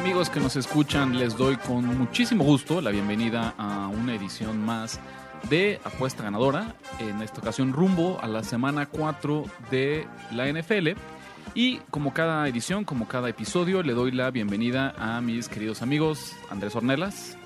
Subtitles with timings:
[0.00, 5.00] Amigos que nos escuchan, les doy con muchísimo gusto la bienvenida a una edición más
[5.50, 10.90] de Apuesta Ganadora, en esta ocasión rumbo a la semana 4 de la NFL.
[11.54, 16.32] Y como cada edición, como cada episodio, le doy la bienvenida a mis queridos amigos
[16.48, 17.36] Andrés Ornelas.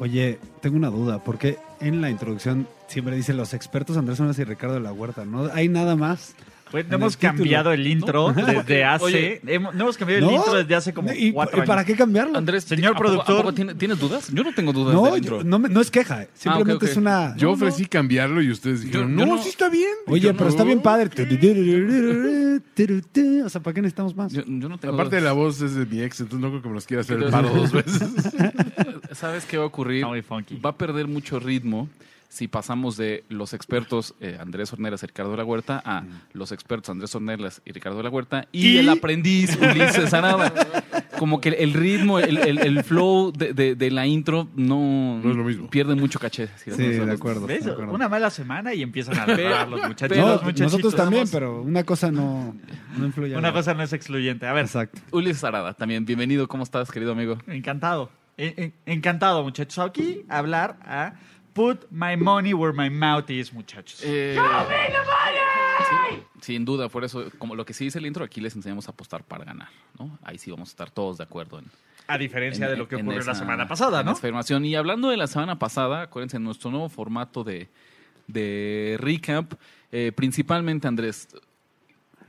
[0.00, 4.44] Oye, tengo una duda, porque en la introducción siempre dicen los expertos Andrés Ornelas y
[4.44, 5.50] Ricardo de la Huerta, ¿no?
[5.52, 6.34] ¿Hay nada más?
[6.74, 9.04] Pues no hemos cambiado el intro desde hace.
[9.04, 9.40] Oye.
[9.46, 10.38] hemos- no hemos cambiado el ¿No?
[10.40, 11.68] intro desde hace como ¿Y, cuatro y años.
[11.68, 12.36] para qué cambiarlo?
[12.36, 13.76] Andrés, Señor ¿a poco- a productor.
[13.78, 14.28] ¿tienes dudas?
[14.32, 15.38] Yo no tengo dudas no, del intro.
[15.38, 16.82] yo- no, me- no es queja, simplemente Ah, ok.
[16.82, 17.36] es una...
[17.36, 19.88] Yo No, ofrecí cambiarlo y ustedes dijeron, yo no, no- sí está bien.
[20.08, 20.50] Oye, Yo pero no.
[20.50, 21.10] está bien padre.
[23.44, 24.32] O sea, ¿para qué necesitamos más?
[24.32, 25.22] Yo, yo no tengo Aparte dudas.
[25.24, 27.30] la voz es de mi ex, entonces no creo que me los quiera hacer el
[27.30, 28.02] paro dos veces.
[29.12, 29.98] ¿Sabes qué va a ocurrir?
[29.98, 30.56] Está muy funky.
[30.56, 31.88] Va a perder mucho ritmo
[32.34, 36.50] si pasamos de los expertos eh, Andrés Ornelas y Ricardo de la Huerta a los
[36.50, 38.78] expertos Andrés Ornelas y Ricardo de la Huerta y, ¿Y?
[38.78, 40.52] el aprendiz Ulises Arada.
[41.18, 45.30] Como que el ritmo, el, el- el flow de, de- de la intro no, No
[45.30, 45.70] es lo mismo.
[45.70, 46.48] Pierde mucho caché.
[46.56, 47.46] si Sí, de acuerdo.
[47.46, 47.64] ¿Ves?
[47.66, 47.92] de acuerdo.
[47.92, 50.08] Una mala semana y empiezan a hablar los muchachos.
[50.08, 50.72] pero- No, los muchachitos.
[50.72, 52.56] nosotros también, Somos- pero una cosa no,
[52.98, 53.32] no influye.
[53.34, 53.54] Una nada.
[53.54, 54.46] cosa no es excluyente.
[54.48, 55.00] A ver, Exacto.
[55.12, 56.48] Ulises Arada, también bienvenido.
[56.48, 57.38] ¿Cómo estás, querido amigo?
[57.46, 58.10] encantado.
[58.36, 59.78] En- en- encantado, muchachos.
[59.78, 61.14] Aquí hablar a
[61.54, 64.00] Put my money where my mouth is, muchachos.
[64.04, 64.36] Eh,
[65.88, 68.88] sí, sin duda, por eso, como lo que sí dice el intro, aquí les enseñamos
[68.88, 69.68] a apostar para ganar.
[69.98, 70.18] ¿no?
[70.22, 71.66] Ahí sí vamos a estar todos de acuerdo en,
[72.08, 74.10] a diferencia en- de lo que ocurrió la semana pasada, ¿no?
[74.12, 74.64] afirmación.
[74.64, 77.68] Y hablando de la semana pasada, acuérdense, en nuestro nuevo formato de,
[78.26, 79.52] de recap,
[79.92, 81.28] eh, principalmente, Andrés,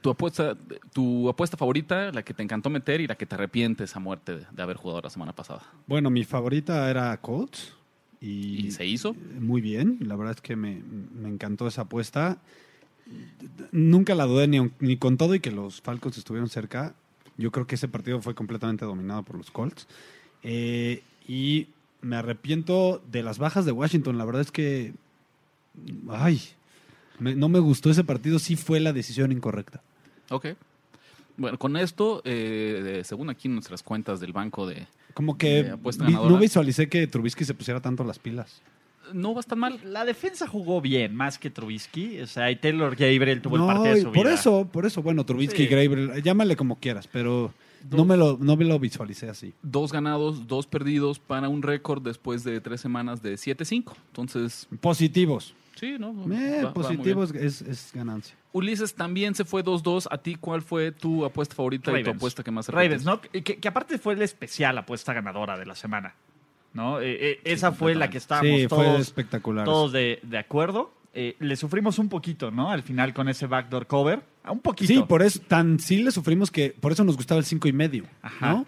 [0.02, 0.56] tu apuesta,
[0.94, 4.36] tu apuesta favorita, la que te encantó meter y la que te arrepientes a muerte
[4.38, 5.64] de, de haber jugado la semana pasada.
[5.88, 7.74] Bueno, mi favorita era Colts.
[8.22, 9.14] Y, ¿Y se hizo?
[9.40, 10.82] Muy bien, la verdad es que me,
[11.14, 12.40] me encantó esa apuesta.
[13.72, 16.96] Nunca la dudé ni, ni con todo y que los Falcons estuvieron cerca.
[17.38, 19.88] Yo creo que ese partido fue completamente dominado por los Colts.
[20.44, 21.68] Eh, y
[22.02, 24.18] me arrepiento de las bajas de Washington.
[24.18, 24.94] La verdad es que,
[26.10, 26.42] ay,
[27.20, 28.40] me- no me gustó ese partido.
[28.40, 29.82] Sí fue la decisión incorrecta.
[30.30, 30.48] Ok.
[31.38, 34.88] Bueno, con esto, eh, según aquí nuestras cuentas del banco de...
[35.16, 38.62] Como que Eh, vi- no visualicé que Trubisky se pusiera tanto las pilas.
[39.14, 39.80] No va tan mal.
[39.84, 42.20] La defensa jugó bien, más que Trubisky.
[42.22, 45.26] O sea, y Taylor Gabriel tuvo No, el partido de por eso, por eso, bueno,
[45.26, 45.68] Trubisky, Sí.
[45.68, 47.54] Graber, llámale como quieras, pero
[47.92, 49.54] no me, lo, no me lo visualicé así.
[49.62, 53.94] Dos ganados, dos perdidos para un récord después de tres semanas de 7-5.
[54.08, 55.54] Entonces, Positivos.
[55.76, 56.10] Sí, ¿no?
[56.34, 58.36] Eh, Va- positivos es, es ganancia.
[58.52, 60.08] Ulises también se fue 2-2.
[60.10, 63.20] ¿A ti cuál fue tu apuesta favorita y tu apuesta que más Ravens, ¿no?
[63.22, 66.16] Que, que aparte fue la especial apuesta ganadora de la semana.
[66.74, 67.00] ¿no?
[67.00, 69.64] Eh, eh, esa fue la que estábamos Sí, fue todos, espectacular.
[69.66, 70.94] todos de, de acuerdo.
[71.14, 72.70] Eh, le sufrimos un poquito, ¿no?
[72.70, 74.22] Al final con ese backdoor cover.
[74.50, 74.92] Un poquito.
[74.94, 77.74] Sí, por eso, tan sí le sufrimos que por eso nos gustaba el cinco y
[77.74, 78.50] medio, Ajá.
[78.52, 78.66] ¿no?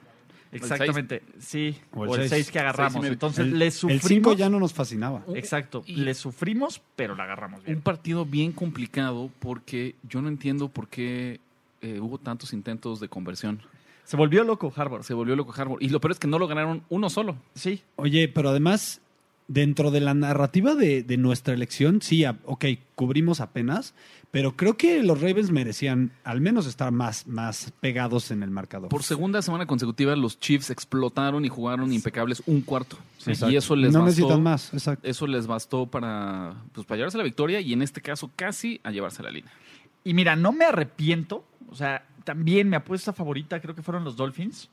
[0.57, 1.23] Exactamente.
[1.39, 1.77] Sí.
[1.93, 2.45] O O el el seis.
[2.45, 3.05] 6 que agarramos.
[3.05, 4.03] Entonces El- le El sufrimos.
[4.05, 5.23] cinco ya no nos fascinaba.
[5.35, 5.83] Exacto.
[5.85, 7.77] Y- Le sufrimos, pero la agarramos bien.
[7.77, 11.39] Un partido bien complicado porque yo no entiendo por qué
[11.81, 13.61] eh, hubo tantos intentos de conversión.
[14.03, 15.03] Se volvió loco Harvard.
[15.03, 15.81] Se volvió loco Harbour.
[15.83, 17.35] Y lo peor es que no lo ganaron uno solo.
[17.55, 17.81] Sí.
[17.97, 18.99] Oye, pero además,
[19.47, 22.65] dentro de la narrativa de, de nuestra elección, sí, a- ok,
[22.95, 23.93] cubrimos apenas,
[24.29, 28.89] pero creo que los Ravens merecían al menos estar más, más pegados en el marcador.
[28.89, 32.97] Por segunda semana consecutiva, los Chiefs explotaron y jugaron impecables un cuarto.
[33.25, 34.05] Y eso les no bastó.
[34.05, 35.07] necesitan más, exacto.
[35.07, 38.91] Eso les bastó para, pues, para llevarse la victoria y en este caso casi a
[38.91, 39.51] llevarse la línea.
[40.03, 41.45] Y mira, no me arrepiento.
[41.69, 44.69] O sea, también mi apuesta favorita creo que fueron los Dolphins.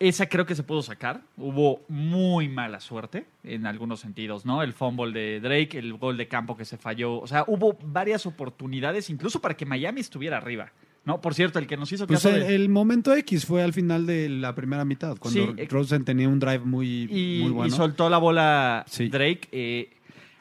[0.00, 1.22] Esa creo que se pudo sacar.
[1.36, 4.62] Hubo muy mala suerte en algunos sentidos, ¿no?
[4.62, 7.18] El fumble de Drake, el gol de campo que se falló.
[7.20, 10.70] O sea, hubo varias oportunidades incluso para que Miami estuviera arriba.
[11.04, 11.22] ¿No?
[11.22, 13.72] Por cierto, el que nos hizo Pues caso el, de- el momento X fue al
[13.72, 17.48] final de la primera mitad, cuando Sí, eh, Rosen tenía un drive muy, y, muy
[17.48, 17.74] y bueno.
[17.74, 19.08] soltó la bola Sí.
[19.08, 19.48] Drake.
[19.52, 19.90] eh,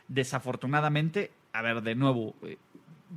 [0.10, 2.58] desafortunadamente, a ver, de nuevo, eh,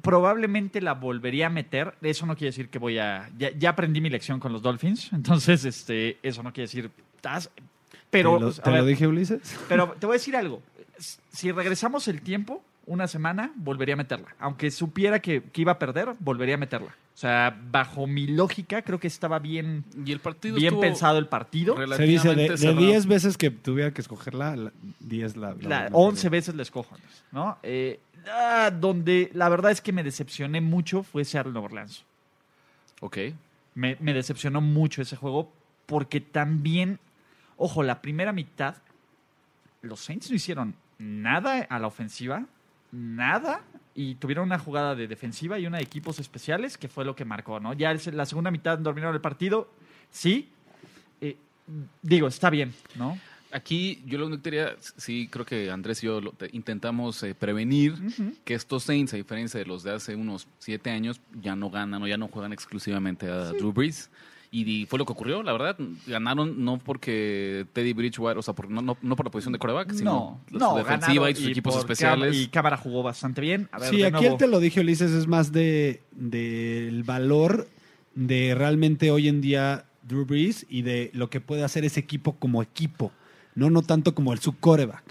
[0.03, 1.95] probablemente la volvería a meter.
[2.03, 3.29] Eso no quiere decir que voy a.
[3.39, 5.11] Ya, ya aprendí mi lección con los Dolphins.
[5.13, 6.91] Entonces, este, eso no quiere decir.
[7.21, 7.51] "Tas",
[8.11, 9.41] Pero, ¿Te lo, ver, dije, Ulises?
[9.69, 10.63] pero te voy a decir algo.
[11.31, 14.35] Si regresamos el tiempo, una semana, volvería a meterla.
[14.39, 16.89] Aunque supiera que, que iba a perder, volvería a meterla.
[17.15, 21.27] O sea, bajo mi lógica, creo que estaba bien, Y el partido bien pensado el
[21.27, 21.77] partido.
[21.95, 22.81] Se dice, de, de cerrado.
[22.81, 25.51] 10 veces que tuviera que escogerla, la- 10 la...
[25.51, 26.97] la- La- la- 11 veces les cojo,
[27.33, 27.59] ¿no?
[27.63, 32.05] Eh, ah, donde la verdad es que me decepcioné mucho fue Seattle Orleans.
[33.01, 33.19] Ok.
[33.75, 35.53] Me, me decepcionó mucho ese juego
[35.87, 36.99] porque también,
[37.57, 38.77] ojo, la primera mitad,
[39.83, 42.47] los Saints no hicieron nada a la ofensiva,
[42.93, 43.63] nada,
[43.95, 47.25] y tuvieron una jugada de defensiva y una de equipos especiales que fue lo que
[47.25, 47.73] marcó, ¿no?
[47.73, 49.69] Ya la segunda mitad dominaron el partido,
[50.11, 50.49] sí,
[51.21, 51.37] eh,
[52.03, 53.19] digo, está bien, ¿no?
[53.53, 57.23] Aquí yo lo único que quería, sí, creo que Andrés y yo lo- te- intentamos
[57.23, 57.95] eh, prevenir
[58.45, 62.03] que estos Saints, a diferencia de los de hace unos siete años, ya no ganan
[62.03, 64.11] o ya no juegan exclusivamente a Drew Brees.
[64.53, 65.77] Y fue lo que ocurrió, la verdad.
[66.09, 69.61] Ganaron no porque Teddy Bridgewater, o sea, por- no, no, no por la posición de
[69.61, 72.37] coreback, sino No, su defensiva y sus equipos especiales.
[72.37, 73.69] Y Cámara jugó bastante bien.
[73.71, 77.03] A ver, Sí, de aquí nuevo, él te lo dije, Ulises, es más de del
[77.05, 77.69] valor
[78.15, 82.35] de realmente hoy en día Drew Brees y de lo que puede hacer ese equipo
[82.37, 83.13] como equipo,
[83.55, 85.03] no no tanto como el su coreback.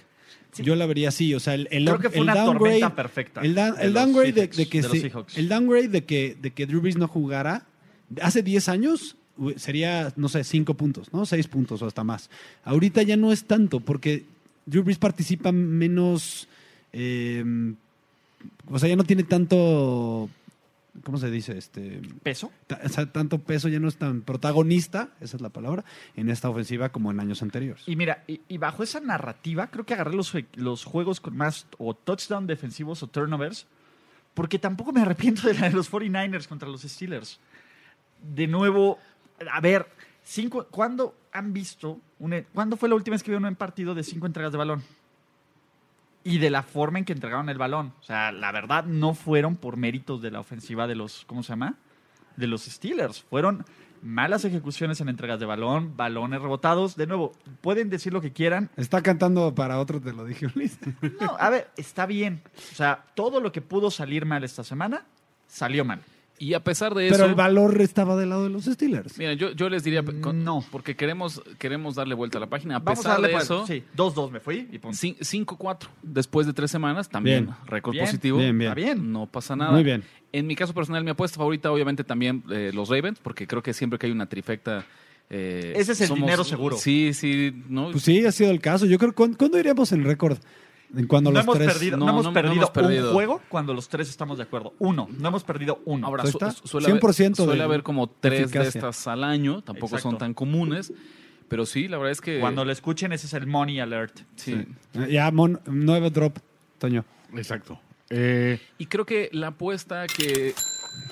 [0.51, 0.63] Sí.
[0.63, 2.95] Yo la vería así, o sea, el, el, Creo que fue el una downgrade- tormenta
[2.95, 6.65] perfecta El, da- downgrade de, Seahawks, de que de el downgrade de que de que
[6.65, 7.65] Drew Brees no jugara
[8.21, 9.15] hace 10 años
[9.57, 11.25] sería no sé, 5 puntos, ¿no?
[11.25, 12.29] 6 puntos o hasta más.
[12.63, 14.25] Ahorita ya no es tanto porque
[14.65, 16.47] Drew Brees participa menos
[16.93, 17.43] eh,
[18.71, 20.29] o sea, ya no tiene tanto
[21.03, 21.57] ¿cómo se dice?
[21.57, 22.51] Este peso.
[22.83, 25.83] o sea, tanto peso, ya no es tan protagonista, esa es la palabra,
[26.15, 27.83] en esta ofensiva como en años anteriores.
[27.87, 31.67] Y mira, y, y bajo esa narrativa, creo que agarré los, los juegos con más
[31.77, 33.67] o touchdown defensivos o turnovers,
[34.33, 37.39] porque tampoco me arrepiento de la de los 49ers contra los Steelers.
[38.21, 38.99] De nuevo,
[39.51, 39.87] a ver,
[40.23, 44.03] cinco, ¿cuándo han visto, un- cuándo fue la última vez que vieron un partido de
[44.03, 44.83] cinco entregas de balón?
[46.23, 47.93] Y de la forma en que entregaron el balón.
[47.99, 51.49] O sea, la verdad no fueron por méritos de la ofensiva de los, ¿cómo se
[51.53, 51.75] llama?
[52.35, 53.21] De los Steelers.
[53.23, 53.65] Fueron
[54.01, 56.95] malas ejecuciones en entregas de balón, balones rebotados.
[56.95, 57.31] De nuevo,
[57.61, 58.69] pueden decir lo que quieran.
[58.75, 60.79] Está cantando para otro, te lo dije, Ulises.
[61.19, 62.41] No, a ver, está bien.
[62.71, 65.05] O sea, todo lo que pudo salir mal esta semana,
[65.47, 66.01] salió mal.
[66.41, 67.15] Y a pesar de eso.
[67.17, 69.17] Pero el valor estaba del lado de los Steelers.
[69.17, 70.63] Mira, yo, yo les diría, con- No.
[70.71, 72.77] porque queremos, queremos darle vuelta a la página.
[72.77, 74.97] A Vamos a pesar darle de eso, Sí, 2-2 me fui y punto.
[74.97, 78.37] cin- 5-4 después de tres semanas, también récord positivo.
[78.37, 78.69] Bien, bien.
[78.71, 79.11] Está bien.
[79.11, 79.71] No pasa nada.
[79.71, 80.03] Muy bien.
[80.31, 83.73] En mi caso personal, mi apuesta favorita, obviamente, también eh, los Ravens, porque creo que
[83.73, 84.85] siempre que hay una trifecta.
[85.29, 86.77] eh, Ese es el dinero seguro.
[86.77, 87.91] Sí, sí, ¿no?
[87.91, 88.85] Pues sí, ha sido el caso.
[88.85, 90.37] Yo creo, ¿cuándo, cuándo iríamos en récord?
[91.07, 91.73] Cuando No los hemos, tres...
[91.73, 93.07] perdido, no, No, hemos no- no perdido hemos perdido.
[93.09, 94.73] un juego cuando los tres estamos de acuerdo.
[94.79, 95.07] Uno.
[95.19, 96.07] No hemos perdido uno.
[96.07, 98.61] Ahora, su- suele, haber, 100% suele de haber como tres eficacia.
[98.61, 100.91] de estas al año, tampoco son tan comunes,
[101.47, 102.39] pero sí, la verdad es que...
[102.39, 104.19] Cuando lo escuchen, ese es el money alert.
[104.35, 104.65] sí.
[104.93, 106.37] Eh, Ya, Mon, nueve drop,
[106.79, 107.05] Toño.
[107.35, 107.79] Exacto.
[108.09, 110.55] Eh, Y creo que la apuesta que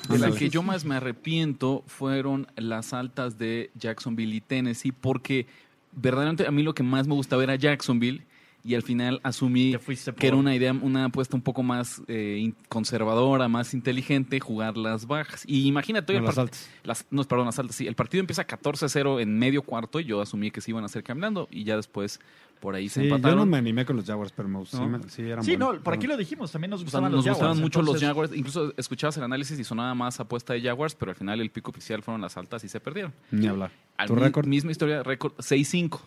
[0.10, 5.46] de la que yo más me arrepiento fueron las altas de Jacksonville y Tennessee, porque
[5.92, 8.24] verdaderamente a mí lo que más me gustaba era Jacksonville
[8.68, 9.76] y al final asumí
[10.20, 15.08] que era una idea, una apuesta un poco más eh, conservadora, más inteligente, jugar las
[15.08, 15.44] bajas.
[15.48, 16.70] Y imagínate, hoy No, el las altas.
[16.84, 17.88] las- no, perdón, las altas, sí.
[17.88, 21.02] El partido empieza 14-0 en medio cuarto y yo asumí que se iban a hacer
[21.04, 22.20] caminando y ya después
[22.60, 23.38] por ahí se Sí, yo empataron.
[23.40, 24.88] no me animé con los Jaguars, pero me, sí, ¿No?
[24.90, 25.76] me- sí eran Sí, buenos.
[25.78, 26.52] no, por aquí lo dijimos.
[26.52, 27.62] También nos O sea, gustaban nos los gustaban Jaguars.
[27.78, 28.36] mucho los Jaguars.
[28.36, 31.72] Incluso escuchabas el análisis y sonaba más apuesta de Jaguars, pero al final el pico
[31.72, 33.14] oficial fueron las altas y se perdieron.
[33.32, 33.72] Ni hablar.
[33.96, 34.48] Al ¿Tu récord?
[34.48, 36.02] Misma historia, récord 6-5.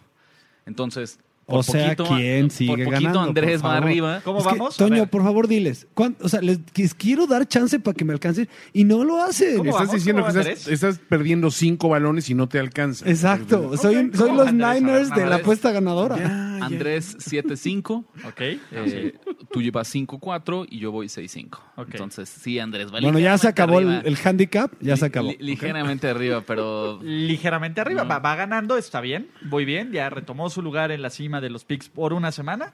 [0.66, 1.18] Entonces,
[1.50, 4.21] O por sea, poquito, ¿quién por sigue poquito ganando, Andrés por va arriba.
[4.25, 4.75] ¿Cómo Es vamos?
[4.75, 5.87] A Toño, por favor, diles.
[5.95, 9.23] ¿cuánto- o sea, les les quiero dar chance para que me alcancen y no lo
[9.23, 9.57] hacen.
[9.59, 9.95] ¿Cómo estás vamos?
[9.95, 13.09] diciendo ¿Cómo que estás, perdiendo cinco balones y no te alcanza.
[13.09, 13.76] Exacto.
[13.76, 14.66] Soy, Ok, soy ¿cómo los Andrés?
[14.69, 16.16] A ver, Niners de la apuesta ganadora.
[16.16, 16.64] Ya, ya.
[16.64, 18.04] Andrés 7-5.
[18.26, 18.40] Ok.
[18.40, 19.14] eh,
[19.50, 21.59] tú llevas 5-4 y yo voy 6-5.
[21.76, 21.88] Ok.
[21.92, 24.02] Entonces, sí, Andrés, va Bueno, ya se acabó el, arriba.
[24.04, 25.30] el handicap, ya se acabó.
[25.30, 28.02] li- ligeramente arriba, pero ligeramente arriba.
[28.04, 28.09] No.
[28.11, 29.90] Va, va ganando, está bien, voy bien.
[29.92, 32.73] Ya retomó su lugar en la cima de los picks por una semana.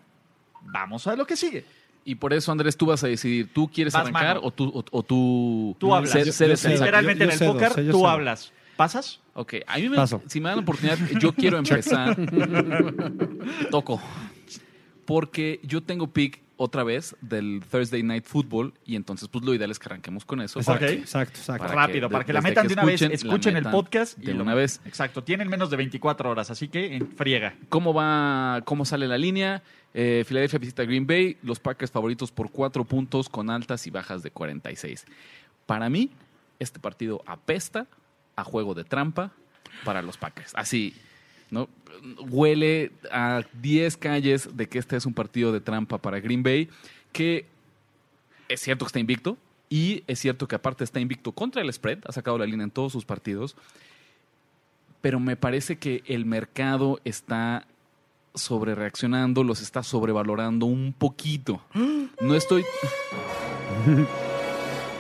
[0.62, 1.64] Vamos a ver lo que sigue.
[2.04, 4.40] Y por eso, Andrés, tú vas a decidir, ¿tú quieres Vas, arrancar mano.
[4.46, 6.12] o tú, o, o tú, Tú hablas.
[6.14, 6.68] Yo- yo?
[6.68, 8.08] Literalmente yo en el cedo, póker, tú cedo.
[8.08, 8.52] hablas.
[8.76, 9.20] ¿Pasas?
[9.35, 10.23] Ok, a mí me, Paso.
[10.26, 12.16] si me dan la oportunidad, yo quiero empezar.
[13.70, 14.00] Toco.
[15.04, 19.70] Porque yo tengo pick otra vez del Thursday Night Football y entonces pues lo ideal
[19.70, 20.58] es que arranquemos con eso.
[20.58, 20.90] Exacto, Ok.
[20.92, 21.64] exacto, exacto.
[21.66, 23.02] Para Rápido, que para que la metan que de una vez.
[23.02, 24.16] escuchen, el podcast.
[24.18, 24.80] de y lo- una vez.
[24.86, 27.54] Exacto, tienen menos de 24 horas, así que en friega.
[27.68, 29.62] ¿Cómo va, cómo sale la línea?
[29.92, 34.22] Eh, Filadelfia visita Green Bay, los Packers favoritos por cuatro puntos con altas y bajas
[34.22, 35.04] de 46.
[35.66, 36.10] Para mí,
[36.58, 37.86] este partido apesta
[38.34, 39.32] a juego de trampa
[39.84, 40.52] para los Packers.
[40.54, 40.94] Así,
[41.50, 41.68] ¿no?
[42.28, 46.68] Huele a 10 calles de que este es un partido de trampa para Green Bay,
[47.12, 47.46] que
[48.48, 49.36] es cierto que está invicto,
[49.68, 52.70] Y es cierto que aparte está invicto contra el spread, ha sacado la línea en
[52.70, 53.56] todos sus partidos.
[55.00, 57.66] Pero me parece que el mercado está
[58.34, 61.60] sobre reaccionando, los está sobrevalorando un poquito.
[62.20, 62.62] No estoy.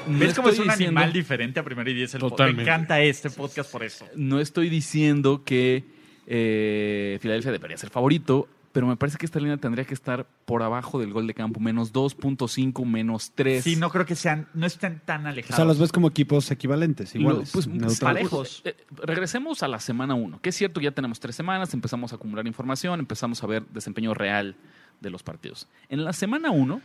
[0.08, 2.14] no ¿Ves cómo es un diciendo- animal diferente a primero y diez?
[2.14, 2.22] El.
[2.54, 4.06] Me encanta este podcast por eso.
[4.14, 5.84] no estoy diciendo que
[6.26, 10.62] eh, Filadelfia debería ser favorito, pero me parece que esta línea tendría que estar por
[10.62, 13.64] abajo del gol de campo, menos 2.5, menos 3.
[13.64, 15.56] Sí, no creo que sean, no estén tan O alejados.
[15.56, 17.50] sea, los ves como equipos equivalentes, iguales.
[17.52, 18.00] pues, neutrales.
[18.00, 18.62] parejos.
[18.66, 22.16] Eh, regresemos a la semana 1, que es cierto, ya tenemos tres semanas, empezamos a
[22.16, 24.56] acumular información, empezamos a ver desempeño real
[25.00, 25.68] de los partidos.
[25.88, 26.82] En la semana 1,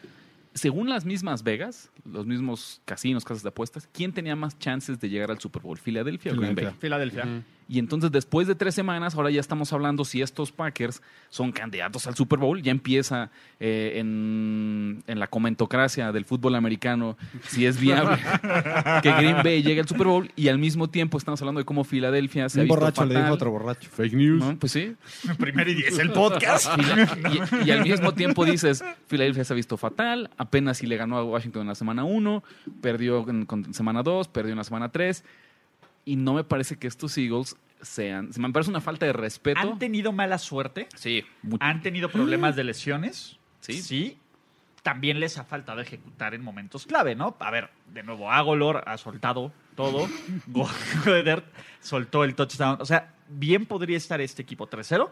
[0.53, 5.09] según las mismas Vegas, los mismos casinos, casas de apuestas, ¿quién tenía más chances de
[5.09, 5.77] llegar al Super Bowl?
[5.77, 6.67] ¿Filadelfia o Green Bay?
[6.79, 7.21] Filadelfia.
[7.23, 7.43] Filadelfia.
[7.73, 12.05] Y entonces después de tres semanas, ahora ya estamos hablando si estos Packers son candidatos
[12.05, 12.61] al Super Bowl.
[12.61, 18.17] Ya empieza eh, en, en la comentocracia del fútbol americano si es viable
[19.01, 20.29] que Green Bay llegue al Super Bowl.
[20.35, 23.15] Y al mismo tiempo estamos hablando de cómo Filadelfia se ha Un visto borracho le
[23.15, 23.89] dijo a otro borracho.
[23.89, 24.43] Fake news.
[24.43, 24.59] ¿No?
[24.59, 24.93] Pues sí.
[25.39, 26.67] Primero y diez, el podcast.
[26.77, 30.87] Y, la- y- y al mismo tiempo dices, Filadelfia se ha visto fatal, apenas si
[30.87, 32.43] le ganó a Washington en la semana 1,
[32.81, 35.23] perdió en, con- semana 2, perdió en la semana 3.
[36.05, 38.29] Y no me parece que estos Eagles sean...
[38.37, 39.59] Me parece una falta de respeto.
[39.59, 40.87] ¿Han tenido mala suerte?
[40.95, 41.63] Sí, mucho.
[41.63, 43.37] ¿Han tenido problemas de lesiones?
[43.59, 43.81] Sí.
[43.81, 44.17] Sí.
[44.83, 47.35] También les ha faltado ejecutar en momentos clave, ¿no?
[47.39, 50.07] A ver, de nuevo, Agolor ha soltado todo.
[50.47, 51.43] Goddard
[51.79, 52.77] soltó el touchdown.
[52.81, 55.09] O sea, bien podría estar este equipo 3-0.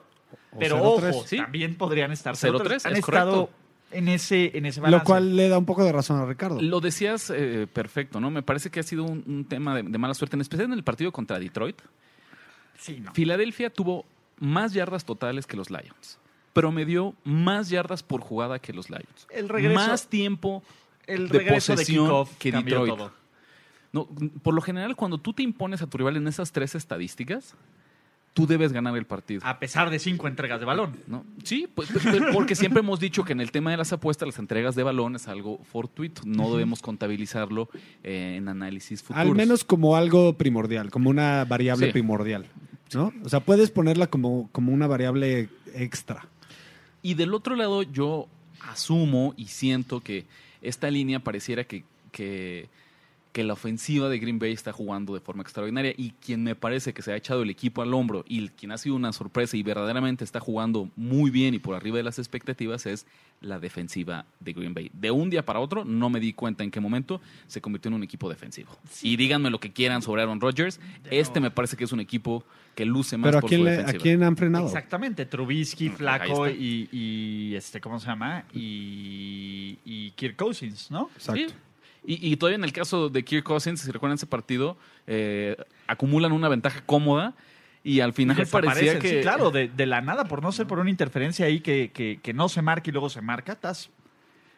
[0.60, 1.38] Pero 0-3, ojo, sí.
[1.38, 2.86] también podrían estar 0-3, 0-3.
[2.86, 3.50] Han es estado correcto.
[3.91, 5.01] En ese, en ese balance.
[5.01, 6.62] Lo cual le da un poco de razón a Ricardo.
[6.62, 8.29] Lo decías eh, perfecto, ¿no?
[8.29, 10.74] Me parece que ha sido un, un tema de, de mala suerte, en especial en
[10.74, 11.81] el partido contra Detroit.
[12.77, 13.13] Sí, no.
[13.13, 14.05] Filadelfia tuvo
[14.39, 16.17] más yardas totales que los Lions.
[16.53, 19.27] Promedió más yardas por jugada que los Lions.
[19.29, 20.63] El regreso- Más tiempo
[21.08, 22.93] El de regreso de posesión kickoff que Detroit.
[22.96, 23.12] todo.
[23.91, 24.08] No,
[24.43, 27.55] por lo general, cuando tú te impones a tu rival en esas tres estadísticas,
[28.33, 29.41] tú debes ganar el partido.
[29.43, 30.98] A pesar de cinco entregas de balón.
[31.07, 31.25] ¿no?
[31.43, 34.27] Sí, pues, pues, pues, porque siempre hemos dicho que en el tema de las apuestas,
[34.27, 36.21] las entregas de balón es algo fortuito.
[36.25, 37.69] No debemos contabilizarlo
[38.03, 39.21] eh, en análisis futuros.
[39.29, 41.91] Al menos como algo primordial, como una variable Sí.
[41.91, 42.45] primordial.
[42.93, 43.13] ¿no?
[43.24, 46.27] O sea, puedes ponerla como, como una variable extra.
[47.01, 48.27] Y del otro lado, yo
[48.62, 50.25] asumo y siento que
[50.62, 52.67] esta línea pareciera que, que,
[53.31, 56.93] que la ofensiva de Green Bay está jugando de forma extraordinaria y quien me parece
[56.95, 59.62] que se ha echado el equipo al hombro y quien ha sido una sorpresa y
[59.62, 63.05] verdaderamente está jugando muy bien y por arriba de las expectativas es
[63.39, 64.89] la defensiva de Green Bay.
[64.93, 67.95] De un día para otro no me di cuenta en qué momento se convirtió en
[67.95, 68.75] un equipo defensivo.
[69.03, 70.79] Y díganme lo que quieran sobre Aaron Rodgers,
[71.12, 72.43] este me parece que es un equipo
[72.74, 74.01] que luce más Pero ¿a por quién, su le- ¿a defensiva.
[74.03, 74.65] quién han frenado?
[74.65, 78.45] Exactamente, Trubisky, Ahí Flaco y, y, este, ¿cómo se llama?
[78.53, 81.09] Y, y Kirk Cousins, ¿no?
[81.15, 81.41] Exacto.
[81.50, 81.55] Sí.
[82.05, 84.77] Y, y todavía en el caso de Kirk Cousins, si recuerdan ese partido,
[85.07, 85.55] eh,
[85.87, 87.35] acumulan una ventaja cómoda
[87.83, 89.09] y al final parecía que...
[89.09, 92.19] Sí, claro, de, de la nada, por no ser por una interferencia ahí que, que,
[92.21, 93.89] que no se marca y luego se marca, estás...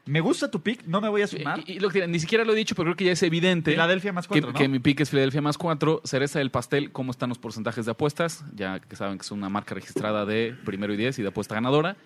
[0.06, 1.62] Me gusta tu pick, no me voy a sumar.
[1.68, 3.72] Y, y lo que- ni siquiera lo he dicho, pero creo que ya es evidente
[3.72, 4.58] Filadelfia más que, cuatro, ¿no?
[4.58, 6.02] que mi pick es Filadelfia más 4.
[6.06, 8.44] Cereza del pastel, ¿cómo están los porcentajes de apuestas?
[8.56, 11.54] Ya que saben que es una marca registrada de primero y 10 y de apuesta
[11.54, 11.98] ganadora.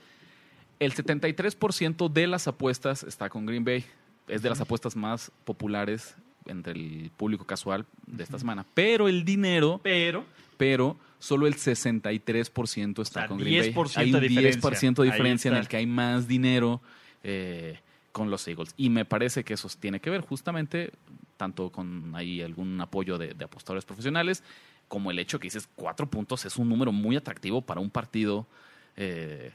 [0.80, 3.86] El 73% de las apuestas está con Green Bay.
[4.28, 6.16] Es de las apuestas más populares
[6.46, 8.66] entre el público casual de esta semana.
[8.74, 10.26] Pero el dinero Pero
[10.58, 13.74] pero solo el 63% está O sea, con Green Bay.
[13.74, 14.72] 10% Hay un de diferencia.
[14.72, 16.82] 10% de diferencia en el que hay más dinero
[17.24, 17.80] eh,
[18.12, 18.74] con los Eagles.
[18.78, 20.92] Y me parece que eso tiene que ver justamente
[21.38, 24.44] tanto con ahí algún apoyo de, de apostadores profesionales,
[24.88, 28.48] como el hecho que dices cuatro puntos es un número muy atractivo para un partido
[28.96, 29.52] eh,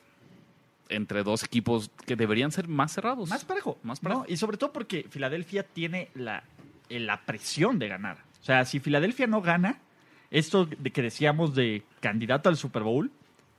[0.90, 3.28] entre dos equipos que deberían ser más cerrados.
[3.28, 3.78] más parejo.
[3.82, 4.20] Más parejo.
[4.20, 4.26] ¿no?
[4.28, 6.44] Y sobre todo porque Filadelfia tiene la,
[6.88, 8.18] eh, la presión de ganar.
[8.40, 9.78] O sea, si Filadelfia no gana,
[10.30, 13.10] esto de que decíamos de candidato al Super Bowl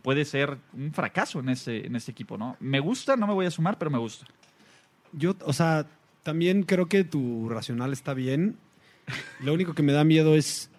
[0.02, 2.58] puede ser un fracaso en este, en este equipo, ¿no?
[2.60, 4.26] Me gusta, no me voy a sumar, pero me gusta.
[5.12, 5.86] Yo, o sea,
[6.24, 8.58] también creo que tu racional está bien.
[9.42, 10.70] Lo único que me da miedo es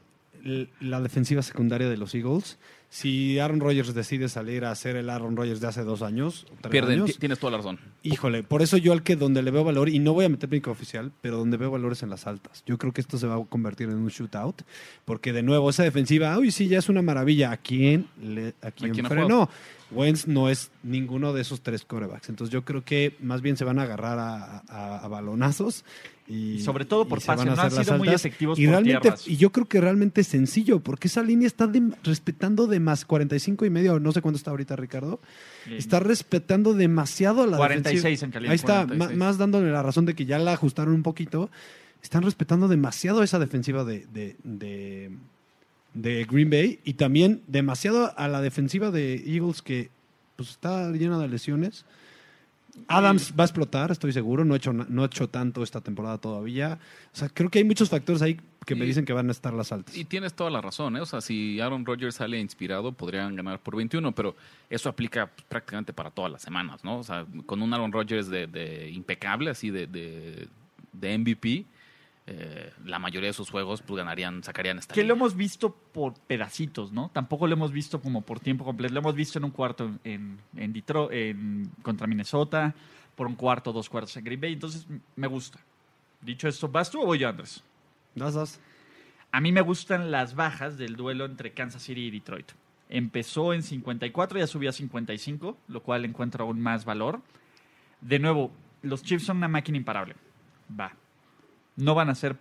[0.80, 2.58] la defensiva secundaria de los Eagles.
[2.92, 6.70] Si Aaron Rodgers decide salir a ser el Aaron Rodgers de hace dos años, tres
[6.70, 7.78] Pierden, años, tienes toda la razón.
[8.02, 10.50] híjole, por eso yo al que donde le veo valor, y no voy a meter
[10.50, 12.62] pico oficial, pero donde veo valor es en las altas.
[12.66, 14.60] Yo creo que esto se va a convertir en un shootout,
[15.06, 17.50] porque de nuevo, esa defensiva, uy, sí, ya es una maravilla.
[17.50, 19.48] ¿A quién, le, a quién, quién ha frenó?
[19.94, 22.28] Wentz no es ninguno de esos tres corebacks.
[22.28, 25.84] Entonces yo creo que más bien se van a agarrar a, a- a balonazos.
[26.28, 28.64] Y, Y sobre todo por se pase, van a no han sido muy efectivos y
[28.64, 29.28] por realmente, tierras.
[29.28, 33.04] Y yo creo que realmente es sencillo, porque esa línea está de- respetando de más
[33.04, 35.20] 45 y medio, no sé cuánto está ahorita Ricardo,
[35.70, 38.26] está respetando demasiado a la 46 defensiva.
[38.26, 38.50] en California.
[38.50, 39.18] Ahí está, 46.
[39.18, 41.50] ma- más dándole la razón de que ya la ajustaron un poquito.
[42.02, 45.10] están respetando demasiado esa defensiva de, de, de,
[45.94, 49.90] de Green Bay y también demasiado a la defensiva de Eagles que
[50.36, 51.84] pues, está llena de lesiones.
[52.88, 54.44] Adams va a explotar, estoy seguro.
[54.46, 56.78] No ha hecho, no hecho tanto esta temporada todavía.
[57.12, 59.32] O sea, creo que hay muchos factores ahí que me Y- dicen que van a
[59.32, 59.94] estar las altas.
[59.94, 61.00] Y tienes toda la razón, ¿eh?
[61.00, 64.34] O sea, si Aaron Rodgers sale inspirado, podrían ganar por 21, pero
[64.70, 66.98] eso aplica pues, prácticamente para todas las semanas, ¿no?
[67.00, 70.48] O sea, con un Aaron Rodgers de, de impecable, así de, de,
[70.94, 71.66] de MVP,
[72.34, 76.14] eh, la mayoría de sus juegos pues, ganarían, sacarían esta Que lo hemos visto por
[76.14, 77.10] pedacitos, ¿no?
[77.12, 78.94] Tampoco lo hemos visto como por tiempo completo.
[78.94, 82.74] Lo hemos visto en un cuarto en, en Detroit, en, contra Minnesota,
[83.14, 84.52] por un cuarto, dos cuartos en Green Bay.
[84.54, 84.86] Entonces,
[85.16, 85.58] me gusta.
[86.20, 87.62] Dicho esto, ¿vas tú o voy yo, Andrés?
[89.30, 92.52] A mí me gustan las bajas del duelo entre Kansas City y Detroit.
[92.88, 97.20] Empezó en 54, ya subió a 55, lo cual encuentro aún más valor.
[98.00, 100.14] De nuevo, los Chiefs son una máquina imparable.
[100.78, 100.92] Va.
[101.76, 102.36] No van a ser.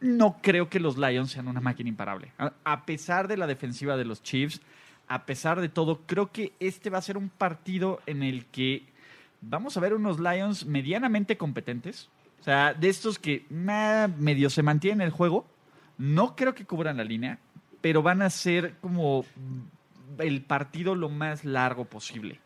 [0.00, 2.32] No creo que los Lions sean una máquina imparable.
[2.64, 4.60] A, pesar de la defensiva de los Chiefs,
[5.08, 8.84] a pesar de todo, creo que este va a ser un partido en el que
[9.40, 12.10] vamos a ver unos Lions medianamente competentes.
[12.40, 15.46] O sea, de estos que medio se mantienen en el juego.
[15.98, 17.38] No creo que cubran la línea,
[17.80, 19.24] pero van a ser como
[20.18, 22.40] el partido lo más largo posible.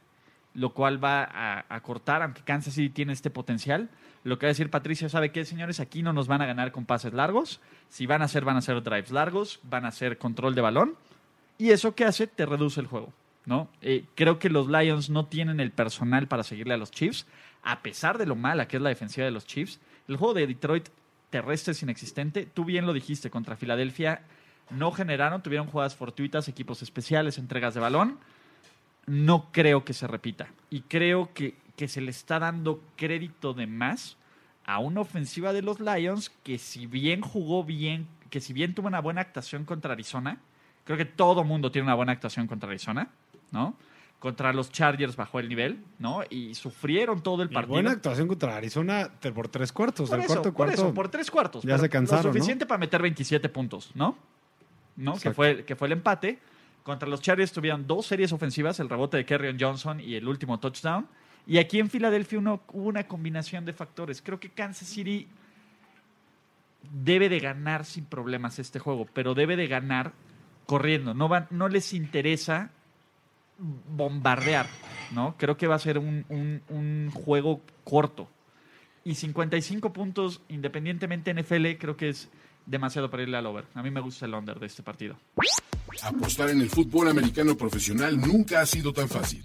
[0.54, 1.28] Lo cual va
[1.68, 3.88] a, cortar, aunque Kansas City tiene este potencial.
[4.24, 5.80] Lo que va a decir Patricia, ¿sabe qué, señores?
[5.80, 7.60] Aquí no nos van a ganar con pases largos.
[7.88, 10.96] Si van a hacer, van a ser drives largos, van a ser control de balón.
[11.56, 13.12] Y eso que hace, te reduce el juego.
[13.46, 13.68] ¿no?
[13.80, 17.26] Eh, creo que los Lions no tienen el personal para seguirle a los Chiefs,
[17.62, 19.80] a pesar de lo mala que es la defensiva de los Chiefs.
[20.08, 20.88] El juego de Detroit
[21.30, 22.46] terrestre es inexistente.
[22.46, 24.22] Tú bien lo dijiste, contra Filadelfia
[24.70, 28.18] no generaron, tuvieron jugadas fortuitas, equipos especiales, entregas de balón.
[29.06, 30.48] No creo que se repita.
[30.70, 34.16] Y creo que, que se le está dando crédito de más
[34.64, 38.88] a una ofensiva de los Lions que si bien jugó bien, que si bien tuvo
[38.88, 40.38] una buena actuación contra Arizona,
[40.84, 43.08] creo que todo mundo tiene una buena actuación contra Arizona,
[43.50, 43.74] ¿no?
[44.20, 46.20] Contra los Chargers bajó el nivel, ¿no?
[46.28, 47.72] Y sufrieron todo el Y partido.
[47.72, 50.10] buena actuación contra Arizona por tres cuartos.
[50.10, 50.74] Por eso, cuarto por cuarto.
[50.74, 51.64] eso, por tres cuartos.
[51.64, 52.34] ya se cansaron, Lo ¿no?
[52.34, 54.16] suficiente para meter 27 puntos, ¿no?
[54.96, 55.16] ¿No?
[55.16, 56.38] Que fue, que fue el empate.
[56.90, 60.58] Contra los Chargers tuvieron dos series ofensivas, el rebote de Kerryon Johnson y el último
[60.58, 61.06] touchdown.
[61.46, 64.20] Y aquí en Filadelfia uno, hubo una combinación de factores.
[64.20, 65.28] Creo que Kansas City
[66.90, 70.12] debe de ganar sin problemas este juego, pero debe de ganar
[70.66, 71.14] corriendo.
[71.14, 72.70] No, van, no les interesa
[73.58, 74.66] bombardear,
[75.12, 75.36] ¿no?
[75.38, 78.28] Creo que va a ser un, un- un juego corto.
[79.04, 82.28] Y 55 puntos, independientemente NFL, creo que es
[82.66, 83.66] demasiado para irle al over.
[83.74, 85.16] A mí me gusta el under de este partido.
[86.02, 89.44] Apostar en el fútbol americano profesional nunca ha sido tan fácil.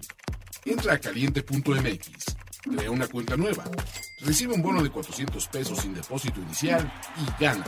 [0.64, 2.10] Entra a caliente.mx,
[2.64, 3.66] crea una cuenta nueva,
[4.22, 7.66] recibe un bono de 400 pesos sin depósito inicial y gana.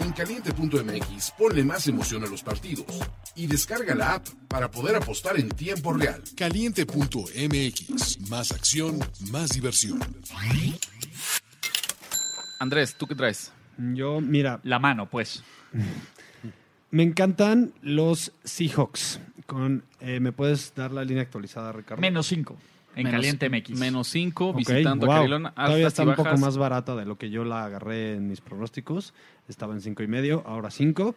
[0.00, 3.00] En caliente.mx ponle más emoción a los partidos
[3.34, 6.22] y descarga la app para poder apostar en tiempo real.
[6.36, 8.20] Caliente.mx.
[8.28, 8.98] Más acción,
[9.30, 9.98] más diversión.
[12.60, 13.52] Andrés, ¿tú qué traes?
[13.78, 15.42] Yo, mira, La mano, pues.
[16.90, 19.20] me encantan los Seahawks.
[19.46, 22.00] Con, eh, ¿Me puedes dar la línea actualizada, Ricardo?
[22.02, 22.56] Menos 5
[22.96, 23.78] en Menos- Caliente MX.
[23.78, 25.46] Menos 5 Ok, visitando wow.
[25.54, 25.66] a.
[25.66, 29.14] Todavía está un poco más barata de lo que yo la agarré en mis pronósticos.
[29.48, 31.14] Estaba en cinco y medio, ahora 5.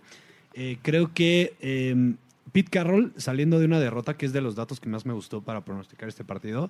[0.82, 2.14] creo que eh,
[2.54, 5.42] Pete Carroll, saliendo de una derrota, que es de los datos que más me gustó
[5.42, 6.70] para pronosticar este partido,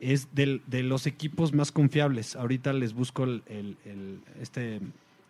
[0.00, 2.36] es del- de los equipos más confiables.
[2.36, 4.80] Ahorita les busco el, el- el- este,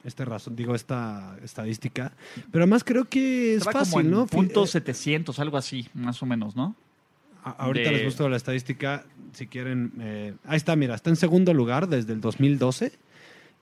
[0.04, 2.12] este razón, digo, esta estadística.
[2.52, 4.26] Pero además creo que es Estaba fácil, como en ¿no?
[4.26, 6.74] puntos Eh, 700, algo así, más o menos, ¿no?
[7.42, 9.92] Ahorita de- les gusto la estadística, si quieren.
[10.00, 12.92] eh, ahí está, mira, está en segundo lugar desde el 2012.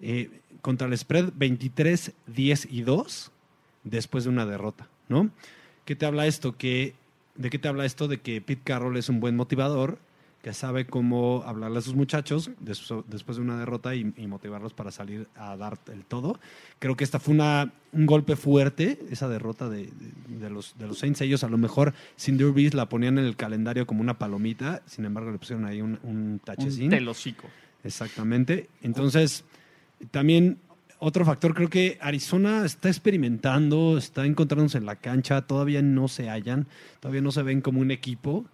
[0.04, 0.30] eh,
[0.62, 3.30] contra el spread 23, 10 y 2
[3.84, 5.30] después de una derrota, ¿no?
[5.84, 6.56] ¿Qué te habla esto?
[6.56, 6.94] Que,
[7.36, 8.06] ¿De qué te habla esto?
[8.08, 9.98] De que Pete Carroll es un buen motivador,
[10.42, 14.72] que sabe cómo hablarle a sus muchachos des- después de una derrota y, y motivarlos
[14.74, 16.40] para salir a dar el todo.
[16.80, 20.88] Creo que esta fue una, un golpe fuerte, esa derrota de, de- de los, de
[20.88, 21.20] los Saints.
[21.20, 25.04] Ellos a lo mejor sin Brees la ponían en el calendario como una palomita, sin
[25.04, 26.90] embargo le pusieron ahí un, un Un tachecín.
[26.90, 27.48] telocico.
[27.84, 28.68] Exactamente.
[28.82, 29.44] Entonces,
[30.10, 30.58] también
[30.98, 36.28] otro factor, creo que Arizona está experimentando, está encontrándose en la cancha, todavía no se
[36.28, 36.66] hallan,
[37.00, 38.44] todavía no se ven como un equipo.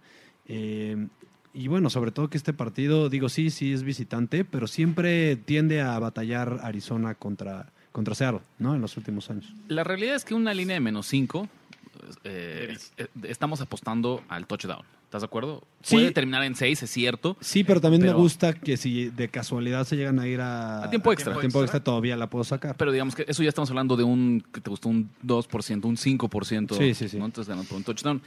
[0.47, 1.07] Eh,
[1.53, 5.81] y bueno, sobre todo que este partido, digo, sí, sí es visitante, pero siempre tiende
[5.81, 8.75] a batallar Arizona contra, contra Seattle, ¿no?
[8.75, 9.53] En los últimos años.
[9.67, 11.47] La realidad es que una línea de menos 5
[12.23, 14.83] eh, eh, estamos apostando al touchdown.
[15.05, 15.63] ¿Estás de acuerdo?
[15.81, 15.95] Sí.
[15.95, 17.35] Puede terminar en seis, es cierto.
[17.41, 20.83] Sí, pero también Pero- me gusta que si de casualidad se llegan a ir a,
[20.83, 21.33] A tiempo extra.
[21.33, 22.77] a tiempo extra, todavía la puedo sacar.
[22.77, 25.97] Pero digamos que eso ya estamos hablando de un, que te gustó un 2%, un
[25.97, 26.77] 5%.
[26.77, 27.17] Sí, sí, sí.
[27.17, 27.25] ¿no?
[27.25, 28.21] Entonces ganó por un touchdown.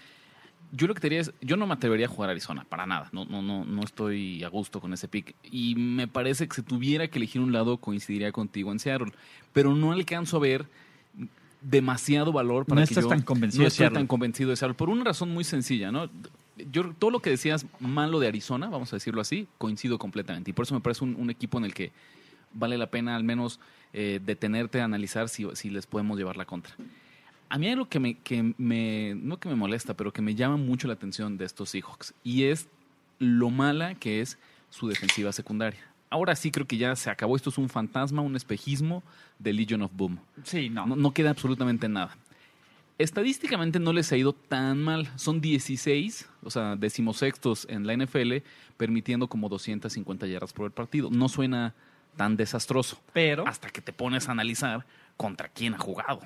[0.73, 2.87] Yo lo que te diría es, yo no me atrevería a jugar a Arizona, para
[2.87, 3.09] nada.
[3.13, 5.35] No, no, no, no estoy a gusto con ese pick.
[5.45, 9.13] Y me parece que si tuviera que elegir un lado, coincidiría contigo en Seattle.
[9.53, 10.67] Pero no alcanzo a ver
[11.61, 14.75] demasiado valor para No que estás yo tan convencido no estoy tan convencido de Seattle.
[14.75, 16.09] Por una razón muy sencilla, ¿no?
[16.71, 20.51] Yo todo lo que decías malo de Arizona, vamos a decirlo así, coincido completamente.
[20.51, 21.93] Y por eso me parece un, un equipo en el que
[22.55, 23.61] vale la pena al menos
[23.93, 26.75] eh, detenerte a analizar si, si les podemos llevar la contra.
[27.53, 30.35] A mí hay algo que me, que me, no que me molesta, pero que me
[30.35, 32.67] llama mucho la atención de estos Seahawks y es
[33.19, 34.39] lo mala que es
[34.71, 35.79] su defensiva secundaria.
[36.09, 37.37] Ahora sí creo que ya se acabó.
[37.37, 39.03] Esto es un fantasma, un espejismo
[39.39, 40.19] de Legion of Boom.
[40.45, 40.87] Sí, no.
[40.87, 42.17] No, no queda absolutamente nada.
[42.97, 45.11] Estadísticamente no les ha ido tan mal.
[45.17, 48.37] Son 16, o sea, decimosextos en la NFL,
[48.79, 51.11] permitiendo como 250 yardas por el partido.
[51.11, 51.75] No suena
[52.17, 52.99] tan desastroso.
[53.13, 54.87] Pero Hasta que te pones a analizar
[55.19, 56.23] contra quién ha jugado.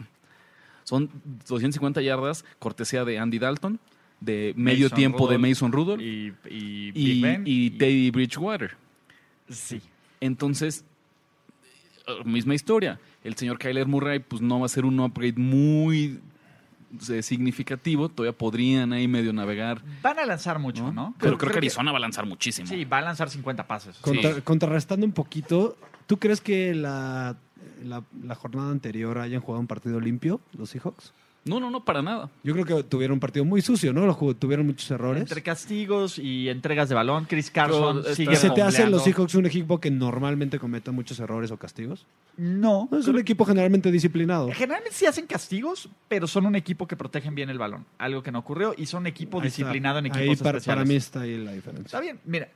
[0.87, 1.11] Son
[1.49, 3.81] 250 yardas, cortesía de Andy Dalton,
[4.21, 8.77] de medio Mason tiempo de Mason Rudolph y, y, y, Ben y Teddy Bridgewater.
[9.49, 9.83] Sí.
[10.21, 10.85] Entonces,
[12.25, 13.01] misma historia.
[13.25, 16.21] El señor Kyler Murray, pues no va a ser un upgrade muy
[17.11, 18.09] eh, significativo.
[18.09, 19.83] Todavía podrían ahí medio navegar.
[20.03, 21.17] Van a lanzar mucho, ¿no?
[21.19, 22.69] Pero creo, que Arizona va a lanzar muchísimo.
[22.69, 23.97] Sí, va a lanzar 50 pases.
[23.99, 24.41] Contra- Sí.
[24.43, 27.37] Contrarrestando un poquito, ¿tú crees que la,
[27.85, 31.13] la, la jornada anterior hayan jugado un partido limpio, los Seahawks?
[31.45, 32.29] No, no, no, para nada.
[32.43, 34.05] Yo creo que tuvieron un partido muy sucio, ¿no?
[34.05, 35.21] Lo tuvieron muchos errores.
[35.23, 38.97] Entre castigos y entregas de balón, Chris Carson Pero sigue ¿Y se te hace fombleando.
[38.97, 42.05] los Seahawks un equipo que normalmente cometa muchos errores o castigos?
[42.37, 42.89] No.
[42.91, 44.51] No, es un equipo generalmente disciplinado.
[44.53, 47.87] Generalmente sí hacen castigos, pero son un equipo que protegen bien el balón.
[47.99, 48.75] Algo que no ocurrió.
[48.77, 49.59] Y son un equipo Ahí está.
[49.63, 50.79] disciplinado en Ahí equipos para, especiales.
[50.81, 51.85] para mí está ahí la diferencia.
[51.87, 52.49] Está bien, mira.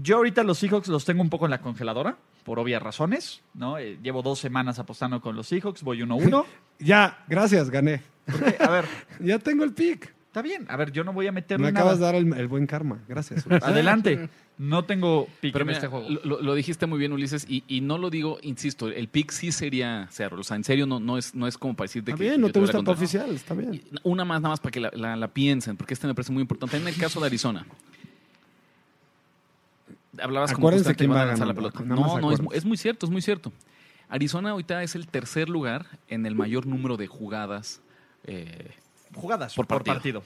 [0.00, 3.78] Yo ahorita los Seahawks los tengo un poco en la congeladora, por obvias razones, ¿no?
[3.78, 6.44] Eh, llevo dos semanas apostando con los Seahawks, voy 1-1.
[6.82, 8.00] Ya, gracias, gané.
[8.24, 8.86] Porque, a ver,
[9.20, 10.14] Ya tengo el pick.
[10.28, 10.64] está bien.
[10.70, 11.80] A ver, yo no voy a meterle Me nada.
[11.84, 13.02] acabas de dar el, el buen karma.
[13.06, 13.44] Gracias.
[13.62, 14.30] Adelante.
[14.56, 16.06] No tengo pick Pero en mira, este juego.
[16.24, 20.06] lo, dijiste muy bien, Ulises, y, y no lo digo, insisto, el pick sí sería
[20.10, 20.40] Seattle.
[20.40, 22.28] O sea, en serio, no, no, es, no es como para decirte Está que.
[22.30, 23.82] bien, no te gusta el oficial, está bien.
[24.02, 26.40] Una más, nada más para que la, la- la piensen, porque este me parece muy
[26.42, 26.76] importante.
[26.78, 27.66] En el caso de Arizona.
[30.20, 31.80] Hablabas como Acuérdense quién va a lanzar la pelota.
[31.84, 33.52] No, no, es, es muy cierto, es muy cierto.
[34.08, 37.80] Arizona ahorita es el tercer lugar en el mayor número de jugadas.
[38.24, 38.70] eh,
[39.14, 40.22] Jugadas por por partido.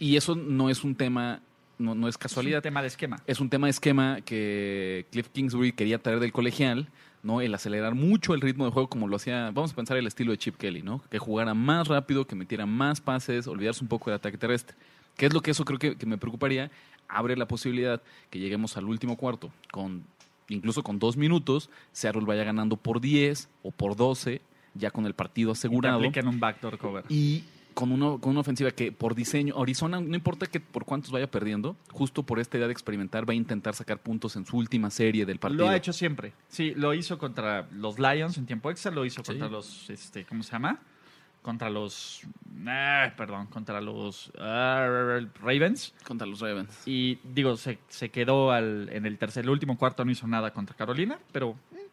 [0.00, 1.40] y eso no es un tema,
[1.78, 2.62] no, no es Es un casualidad.
[2.62, 3.22] tema de esquema.
[3.26, 6.88] Es un tema de esquema que Cliff Kingsbury quería traer del colegial,
[7.22, 7.42] ¿no?
[7.42, 10.32] El acelerar mucho el ritmo de juego como lo hacía, vamos a pensar el estilo
[10.32, 11.02] de Chip Kelly, ¿no?
[11.10, 14.76] Que jugara más rápido, que metiera más pases, olvidarse un poco del ataque terrestre.
[15.16, 16.70] ¿Qué es lo que eso creo que, que me preocuparía?
[17.12, 20.04] Abre la posibilidad que lleguemos al último cuarto con
[20.48, 24.42] incluso con dos minutos, Seattle vaya ganando por 10 o por 12,
[24.74, 27.04] ya con el partido Y asegurado aplican un backdoor cover.
[27.08, 27.44] y
[27.74, 31.30] con, uno, con una ofensiva que por diseño, Arizona, no importa que por cuántos vaya
[31.30, 34.90] perdiendo, justo por esta idea de experimentar, va a intentar sacar puntos en su última
[34.90, 35.64] serie del partido.
[35.64, 36.34] Lo ha hecho siempre.
[36.48, 39.26] Sí, lo hizo contra los Lions en tiempo extra, lo hizo Sí.
[39.28, 40.80] contra los, este, ¿cómo se llama?
[41.42, 42.22] Contra los,
[42.66, 45.92] ah, perdón, contra los ah, Ravens.
[46.06, 46.86] contra los Ravens.
[46.86, 50.52] Y digo, se, se quedó al, en el tercer, el último cuarto no hizo nada
[50.52, 51.88] contra Carolina, pero eh,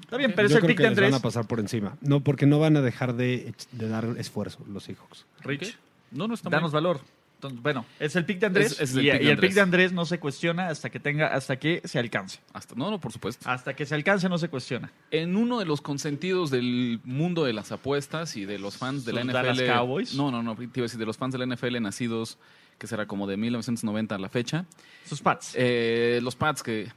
[0.00, 1.60] está bien, pero es Yo el creo pick que de les van a pasar por
[1.60, 1.96] encima.
[2.00, 5.26] No, porque no van a dejar de, de dar esfuerzo los Seahawks.
[5.42, 5.78] Rich.
[6.10, 6.82] No, no está danos mal.
[6.82, 7.00] valor.
[7.38, 9.32] Entonces, bueno, es el pick de Andrés Es- es el y, pick de y el
[9.34, 9.48] Andrés.
[9.50, 12.40] pick de Andrés no se cuestiona hasta que tenga, hasta que se alcance.
[12.52, 13.48] Hasta, no, no, por supuesto.
[13.48, 14.90] Hasta que se alcance no se cuestiona.
[15.12, 19.12] En uno de los consentidos del mundo de las apuestas y de los fans de
[19.12, 19.46] la ¿Sus NFL.
[19.46, 20.14] Dallas Cowboys?
[20.16, 22.38] No, no, no, te iba a decir, de los fans de la NFL nacidos,
[22.76, 24.64] que será como de 1990 a la fecha.
[25.06, 25.52] Sus Pats.
[25.54, 26.88] Eh, los Pats que.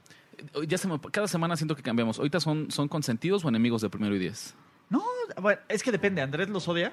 [0.67, 2.17] Ya se me- cada semana siento que cambiamos.
[2.17, 4.56] ¿Ahorita son, son consentidos o enemigos de primero y diez?
[4.89, 5.04] No,
[5.39, 6.19] bueno, es que depende.
[6.21, 6.91] Andrés los odia.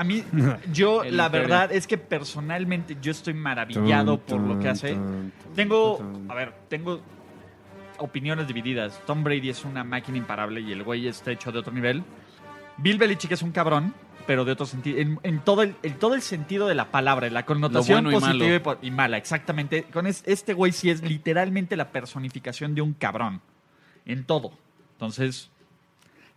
[0.00, 0.24] A mí,
[0.72, 4.96] yo, la verdad es que personalmente yo estoy maravillado por lo que hace.
[5.54, 7.00] Tengo, a ver, tengo
[7.98, 8.98] opiniones divididas.
[9.06, 12.02] Tom Brady es una máquina imparable y el güey está hecho de otro nivel.
[12.78, 13.92] Bill Belichick es un cabrón,
[14.26, 14.98] pero de otro sentido.
[14.98, 18.10] En, en todo, el, en todo el sentido de la palabra, en la connotación bueno
[18.16, 19.82] y positiva y, mala, exactamente.
[19.92, 23.42] Con es- este güey sí es literalmente la personificación de un cabrón.
[24.06, 24.52] En todo.
[24.92, 25.50] Entonces,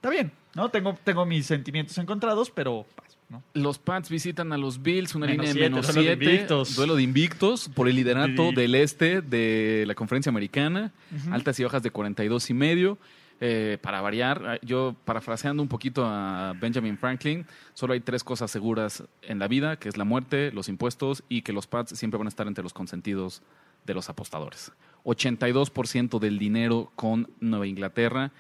[0.04, 0.68] está bien, ¿no?
[0.70, 2.86] Tengo, tengo mis sentimientos encontrados, pero.
[2.96, 3.42] pues, ¿no?
[3.54, 6.26] Los Pats visitan a los Bills, una Menos línea de menos duelo de 7.
[6.26, 6.76] invictos.
[6.76, 8.56] Duelo de invictos por el liderato Sí.
[8.56, 10.92] del este de la conferencia americana.
[11.32, 12.98] Altas y bajas de 42 y medio.
[13.46, 19.04] Eh, para variar, yo parafraseando un poquito a Benjamin Franklin, solo hay tres cosas seguras
[19.22, 22.28] en la vida, que es la muerte, los impuestos y que los Pats siempre van
[22.28, 23.42] a estar entre los consentidos
[23.86, 24.72] de los apostadores.
[25.04, 28.32] 82% del dinero con Nueva Inglaterra.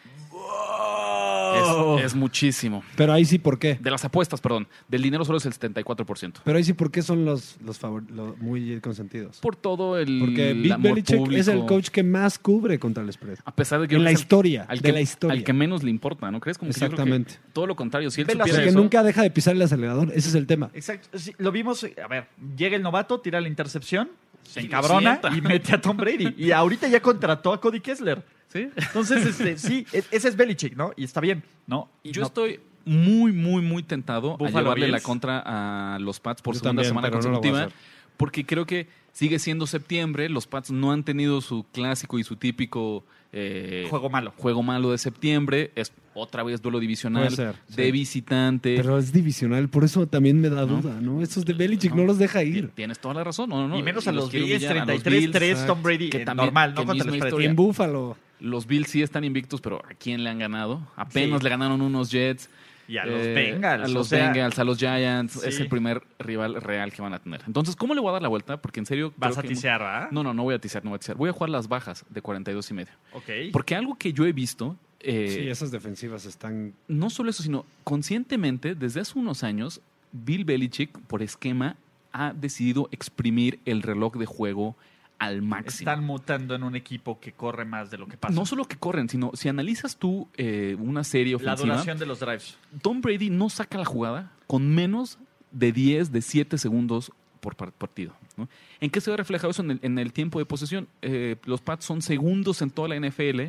[1.99, 2.83] Es, es muchísimo.
[2.95, 3.77] Pero ahí sí, ¿por qué?
[3.81, 4.67] De las apuestas, perdón.
[4.87, 6.33] Del dinero solo es el 74%.
[6.43, 9.37] Pero ahí sí, ¿por qué son los, los, favor- lo- muy consentidos?
[9.39, 13.37] Por todo el Porque amor Belichick es el coach que más cubre contra el spread.
[13.45, 15.33] A pesar de que En la que historia, al de que, la historia.
[15.37, 16.57] al que menos le importa, ¿no crees?
[16.57, 17.35] Como que que Exactamente.
[17.53, 20.09] todo lo contrario, si él eso, nunca deja de pisar el acelerador.
[20.15, 20.69] Ese es el tema.
[20.73, 21.17] Exacto.
[21.17, 24.09] Sí, lo vimos, a ver, llega el novato, tira la intercepción,
[24.43, 26.33] se encabrona y mete a Tom Brady.
[26.37, 28.23] Y ahorita ya contrató a Cody Kessler.
[28.53, 28.69] ¿Sí?
[28.75, 30.93] Entonces, este, sí, e- ese es Belichick, ¿no?
[30.95, 31.89] Y está bien, ¿no?
[32.03, 35.03] Y Yo no- estoy muy, muy, muy tentado Buffalo a llevarle la Bills.
[35.03, 35.43] contra
[35.95, 37.61] a los Pats por Yo segunda también, semana no consecutiva.
[37.63, 37.73] hacer.
[38.17, 40.29] porque creo que sigue siendo septiembre.
[40.29, 43.03] Los Pats no han tenido su clásico y su típico
[43.35, 44.33] eh, Juego malo.
[44.37, 45.71] juego malo de septiembre.
[45.75, 47.91] Es otra vez duelo divisional Puede ser, de sí.
[47.91, 48.75] visitante.
[48.77, 50.77] Pero es divisional, por eso también me da ¿No?
[50.81, 51.21] duda, ¿no?
[51.23, 52.69] Estos de Belichick no, los deja ir.
[52.75, 53.49] Tienes toda la razón.
[53.49, 53.85] No, no, y no.
[53.85, 56.09] menos a los Bills, humillar, a los 33-3 Bills, Tom Brady.
[56.11, 56.81] que eh, también- normal, ¿no?
[56.81, 57.27] que Contra misma spread.
[57.29, 57.49] historia.
[57.49, 58.17] En Búfalo.
[58.43, 60.85] Los Bills sí están invictos, pero ¿a quién le han ganado?
[60.97, 61.43] Apenas Sí.
[61.45, 62.49] le ganaron unos Jets.
[62.85, 63.83] Y a los eh, Bengals.
[63.83, 65.41] A o los sea, Bengals, a los Giants.
[65.45, 67.41] Es el primer rival real que van a tener.
[67.47, 68.61] Entonces, ¿cómo le voy a dar la vuelta?
[68.61, 69.13] Porque en serio.
[69.15, 70.09] Vas a tisear, ¿ah?
[70.11, 71.15] No, no, no voy a tisear, no voy a tisear.
[71.17, 72.91] Voy a jugar las bajas de 42 y medio.
[73.13, 73.23] Ok.
[73.53, 74.75] Porque algo que yo he visto.
[74.99, 76.73] eh, Sí, esas defensivas están...
[76.89, 79.79] no solo eso, sino conscientemente, desde hace unos años,
[80.11, 81.77] Bill Belichick, por esquema,
[82.11, 84.75] ha decidido exprimir el reloj de juego
[85.23, 85.89] al máximo.
[85.91, 88.33] Están mutando en un equipo que corre más de lo que pasa.
[88.33, 92.05] No solo que corren, sino si analizas tú eh, una serie la ofensiva, duración de
[92.05, 92.57] los drives.
[92.81, 95.17] Tom Brady no saca la jugada con menos
[95.51, 98.13] de 10, de 7 segundos por par- partido.
[98.37, 98.47] ¿no?
[98.79, 100.87] ¿En qué se ve reflejado eso en el, en el tiempo de posesión?
[101.01, 103.41] Eh, los Pats son segundos en toda la NFL,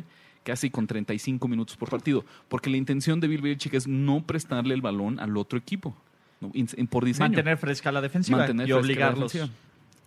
[0.43, 4.73] casi con 35 minutos por partido, porque la intención de Bill Belichick es no prestarle
[4.75, 5.95] el balón al otro equipo,
[6.89, 7.29] por diseño.
[7.29, 9.33] Mantener fresca la defensiva Mantener y fresca la obligarlos.
[9.33, 9.57] defensiva.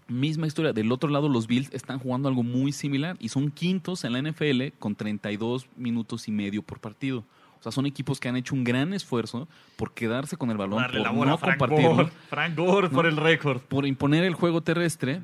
[0.08, 0.72] Misma historia.
[0.72, 4.22] Del otro lado, los Bills están jugando algo muy similar y son quintos en la
[4.22, 7.24] NFL con 32 minutos y medio por partido.
[7.60, 10.80] O sea, son equipos que han hecho un gran esfuerzo por quedarse con el balón,
[10.80, 12.08] Darle por no Frank compartirlo, Gore.
[12.30, 13.60] Frank Gore por el récord.
[13.62, 15.20] por imponer el juego terrestre.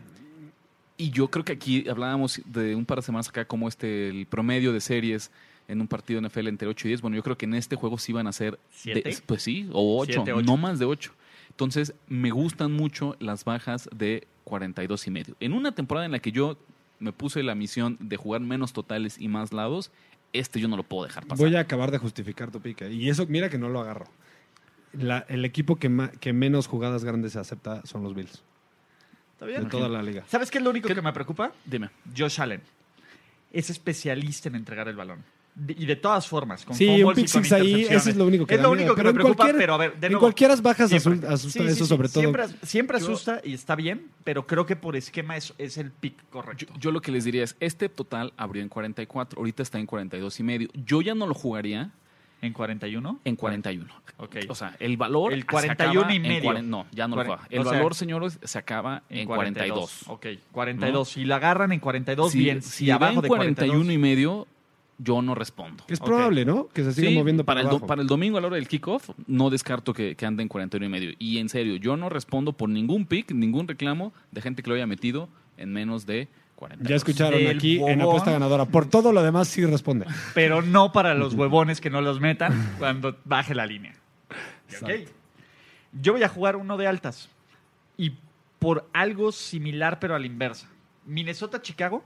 [0.96, 4.26] Y yo creo que aquí hablábamos de un par de semanas acá como este el
[4.26, 5.30] promedio de series
[5.66, 7.00] en un partido NFL entre 8 y 10.
[7.00, 9.16] Bueno, yo creo que en este juego sí van a ser ¿Siete?
[9.26, 10.46] pues sí, o 8, Siete, ocho.
[10.46, 11.12] no más de 8.
[11.50, 14.26] Entonces, me gustan mucho las bajas de
[14.58, 15.36] 42 y medio.
[15.40, 16.56] En una temporada en la que yo
[17.00, 19.90] me puse la misión de jugar menos totales y más lados,
[20.32, 21.44] este yo no lo puedo dejar pasar.
[21.44, 22.86] Voy a acabar de justificar tu pica.
[22.88, 24.06] Y eso, mira que no lo agarro.
[24.92, 28.42] La- el equipo que, ma- que menos jugadas grandes se acepta son los Bills.
[29.32, 29.68] ¿Está De bien?
[29.68, 30.22] toda la liga.
[30.28, 31.50] ¿Sabes qué es lo único que me preocupa?
[31.64, 31.90] Dime.
[32.16, 32.62] Josh Allen.
[33.52, 35.24] Es especialista en entregar el balón.
[35.56, 38.44] De- y de todas formas, con Sí, un pick six ahí, eso es lo único
[38.44, 38.82] que Es da lo miedo.
[38.92, 41.12] único que Pero me en preocupa, pero a ver, de en nuevo, cualquier bajas siempre.
[41.28, 42.20] asu- asusta Sí, sí, eso sí, sobre todo.
[42.20, 45.92] Siempre, siempre Yo- asusta y está bien, pero creo que por esquema es, es el
[45.92, 46.66] pick correcto.
[46.74, 49.86] Yo, yo lo que les diría es, este total abrió en 44, ahorita está en
[49.86, 50.68] 42 y medio.
[50.74, 51.92] Yo ya no lo jugaría
[52.42, 53.20] ¿En 41?
[53.24, 53.94] en 41.
[54.18, 54.36] Ok.
[54.48, 56.50] O sea, el valor El se 41 acaba y en medio.
[56.50, 57.46] cuaren- no, ya no lo juega.
[57.48, 60.02] El o sea, valor, señores, se acaba en 42.
[60.08, 61.08] Ok, 42.
[61.10, 62.60] Si la agarran en 42, Si, bien.
[62.60, 64.46] si Si abajo en de 41 42, y medio,
[64.98, 65.84] yo no respondo.
[65.86, 66.68] Que es probable, ¿no?
[66.68, 67.86] Que se siga Sí, moviendo para para, el, abajo.
[67.86, 70.86] para el domingo a la hora del kickoff, no descarto que, que ande en 41
[70.86, 71.12] y medio.
[71.18, 74.76] Y en serio, yo no respondo por ningún pick, ningún reclamo de gente que lo
[74.76, 76.88] haya metido en menos de 40.
[76.88, 78.64] Ya escucharon Del aquí en apuesta ganadora.
[78.66, 80.06] Por todo lo demás sí responde.
[80.34, 83.94] pero no para los huevones que no los metan cuando baje la línea.
[84.82, 84.90] Ok.
[86.00, 87.28] Yo voy a jugar uno de altas.
[87.96, 88.12] Y
[88.58, 90.68] por algo similar, pero a la inversa.
[91.06, 92.02] Minnesota-Chicago.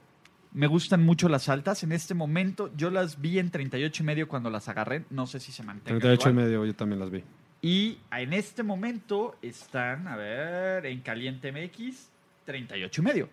[0.52, 1.82] Me gustan mucho las altas.
[1.82, 5.04] En este momento yo las vi en 38 y medio cuando las agarré.
[5.10, 6.00] No sé si se mantengan.
[6.00, 7.22] 38 y medio, yo también las vi.
[7.60, 12.08] Y en este momento están, a ver, en Caliente MX,
[12.44, 13.28] 38 y medio.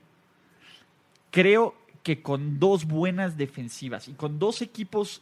[1.31, 5.21] Creo que con dos buenas defensivas y con dos equipos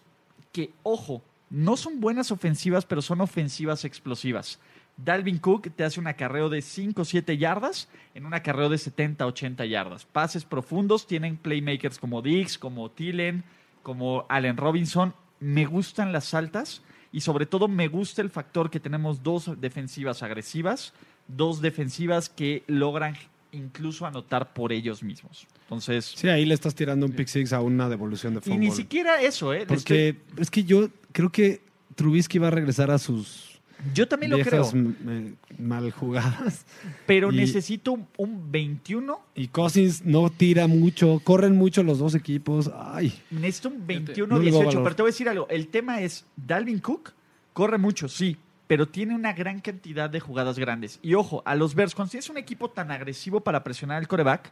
[0.52, 4.60] que, ojo, no son buenas ofensivas, pero son ofensivas explosivas.
[4.98, 8.78] Dalvin Cook te hace un acarreo de 5 o 7 yardas en un acarreo de
[8.78, 10.06] 70 80 yardas.
[10.06, 13.44] Pases profundos, tienen playmakers como Dix, como Tillen,
[13.82, 15.14] como Allen Robinson.
[15.40, 20.24] Me gustan las altas y sobre todo me gusta el factor que tenemos dos defensivas
[20.24, 20.94] agresivas,
[21.28, 23.16] dos defensivas que logran
[23.52, 25.48] incluso anotar por ellos mismos.
[25.64, 28.60] Entonces, Sí, ahí le estás tirando un pick six a una devolución de y fútbol.
[28.60, 29.66] ni siquiera eso, ¿eh?
[29.68, 31.62] Porque es que yo creo que
[31.96, 33.53] Trubisky va a regresar a sus
[33.94, 34.70] Yo también lo creo.
[34.74, 36.66] eh, mal jugadas.
[37.06, 39.20] Pero y- necesito un, un 21.
[39.36, 42.72] Y Cousins no tira mucho, corren mucho los dos equipos.
[42.76, 44.66] Ay, Necesito un no 21 le veo 18.
[44.68, 44.84] valor.
[44.84, 45.48] Pero te voy a decir algo.
[45.50, 47.12] El tema es: Dalvin Cook
[47.54, 48.38] corre mucho, sí.
[48.68, 50.98] Pero tiene una gran cantidad de jugadas grandes.
[51.02, 54.52] Y ojo, a los Bears, cuando tienes un equipo tan agresivo para presionar al coreback,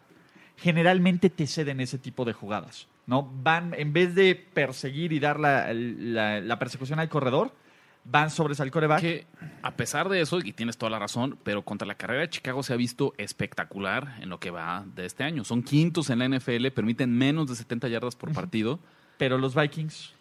[0.57, 2.87] generalmente te ceden ese tipo de jugadas.
[3.07, 3.29] ¿no?
[3.41, 7.53] Van, en vez de perseguir y dar la, la- la persecución al corredor,
[8.03, 9.01] van sobres al coreback.
[9.01, 9.27] Que
[9.61, 12.63] a pesar de eso, y tienes toda la razón, pero contra la carrera de Chicago
[12.63, 15.43] se ha visto espectacular en lo que va de este año.
[15.43, 18.79] Son quintos en la NFL, permiten menos de 70 yardas por partido.
[19.17, 20.13] Pero los Vikings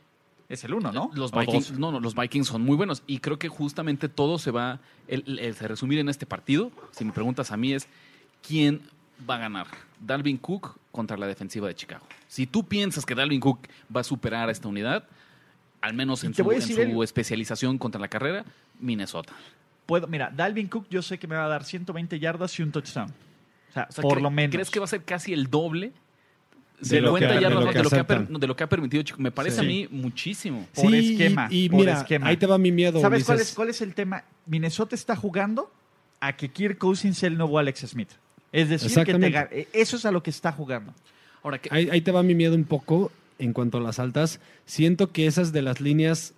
[0.49, 1.11] es el uno, ¿no?
[1.15, 4.51] Los Vikings, no, no, los Vikings son muy buenos y creo que justamente todo se
[4.51, 6.71] va el, el- se resumir en este partido.
[6.91, 7.89] Si me preguntas a mí es
[8.47, 8.83] quién
[9.29, 9.67] va a ganar,
[10.01, 12.05] Dalvin Cook contra la defensiva de Chicago.
[12.27, 15.05] Si tú piensas que Dalvin Cook va a superar a esta unidad,
[15.81, 18.45] al menos en su, en especialización contra la carrera,
[18.81, 19.33] Minnesota.
[19.87, 22.71] Puedo, mira, Dalvin Cook yo sé que me va a dar 120 yardas y un
[22.73, 23.11] touchdown.
[23.11, 24.55] O sea, O sea, por ¿cre- lo menos.
[24.55, 25.93] ¿Crees que va a ser casi el doble?
[26.81, 28.57] De De, lo que- 50 de yardas, lo que de, lo que ha de lo
[28.57, 29.23] que ha permitido Chicago.
[29.23, 29.65] Me parece Sí.
[29.65, 30.67] a mí muchísimo.
[30.75, 32.29] Por esquema, Y, y por mira, esquema.
[32.29, 33.01] ahí te va mi miedo.
[33.01, 34.25] ¿Sabes cuál es, cuál es el tema?
[34.47, 35.71] Minnesota está jugando
[36.21, 38.11] a que Kirk Cousins sea el nuevo Alex Smith.
[38.53, 40.93] Es decir, que te eh, eso es a lo que está jugando.
[41.43, 44.39] Ahora, que, Ahí, ahí te va mi miedo un poco en cuanto a las altas.
[44.67, 46.35] Siento que esas de las líneas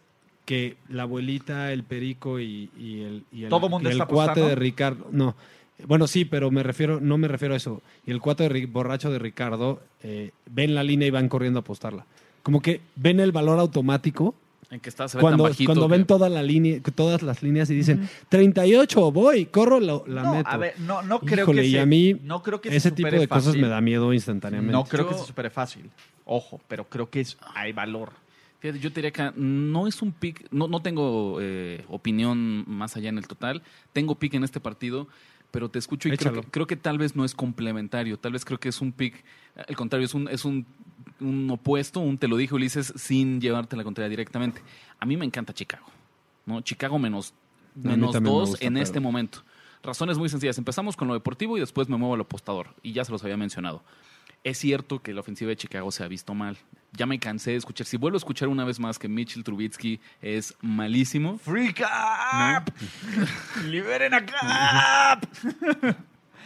[0.47, 4.07] que la abuelita, el perico y, y el, y el, Todo mundo y el está
[4.07, 4.49] cuate apostando.
[4.49, 5.07] de Ricardo.
[5.13, 5.37] No.
[5.87, 7.83] Bueno, sí, pero me refiero, no me refiero a eso.
[8.07, 11.63] Y el cuate de borracho de Ricardo eh, ven la línea y van corriendo a
[11.63, 12.07] apostarla.
[12.43, 14.35] Como que ven el valor automático
[14.71, 15.69] en que está, se ve cuando, tan bajito.
[15.69, 20.05] cuando que- ven toda la línea, todas las líneas y dicen 38, voy, corro, lo-
[20.07, 20.49] la no, meto.
[20.49, 22.77] a ver, no, no creo Híjole, que y se, a mí no creo que se
[22.77, 24.73] ese tipo de cosas me da miedo instantáneamente.
[24.73, 25.91] No creo que Yo- se supere fácil.
[26.25, 28.13] Ojo, pero creo que es, hay valor.
[28.61, 32.97] Fíjate, yo te diría que no es un pick, no, no tengo eh, opinión más
[32.97, 33.63] allá en el total.
[33.93, 35.09] Tengo pick en este partido,
[35.51, 38.19] pero te escucho y creo que, creo que tal vez no es complementario.
[38.19, 39.25] Tal vez creo que es un pick,
[39.69, 40.65] al contrario, es un, es un,
[41.21, 44.63] un opuesto, un te lo dije Ulises, sin llevarte la contraria directamente.
[45.01, 45.87] A mí me encanta Chicago.
[46.47, 46.61] ¿no?
[46.61, 47.35] Chicago menos,
[47.75, 49.43] menos me dos gusta, en pero- este momento.
[49.83, 50.57] Razones muy sencillas.
[50.59, 52.69] Empezamos con lo deportivo y después me muevo al apostador.
[52.85, 53.83] Y ya se los había mencionado.
[54.45, 56.57] Es cierto que la ofensiva de Chicago se ha visto mal.
[56.93, 57.87] Ya me cansé de escuchar.
[57.87, 62.69] Si vuelvo a escuchar una vez más que Mitchell Trubitsky es malísimo, ¡Free Cap!
[63.67, 65.25] ¡Liberen a Cap!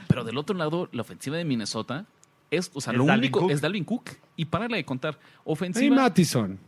[0.09, 2.05] pero del otro lado, la ofensiva de Minnesota
[2.51, 3.51] es, o sea, Es lo Dalvin único Cook.
[3.51, 4.11] es Dalvin Cook.
[4.37, 5.19] Y párale de contar.
[5.45, 5.97] Ofensiva.
[5.97, 6.59] Mattison.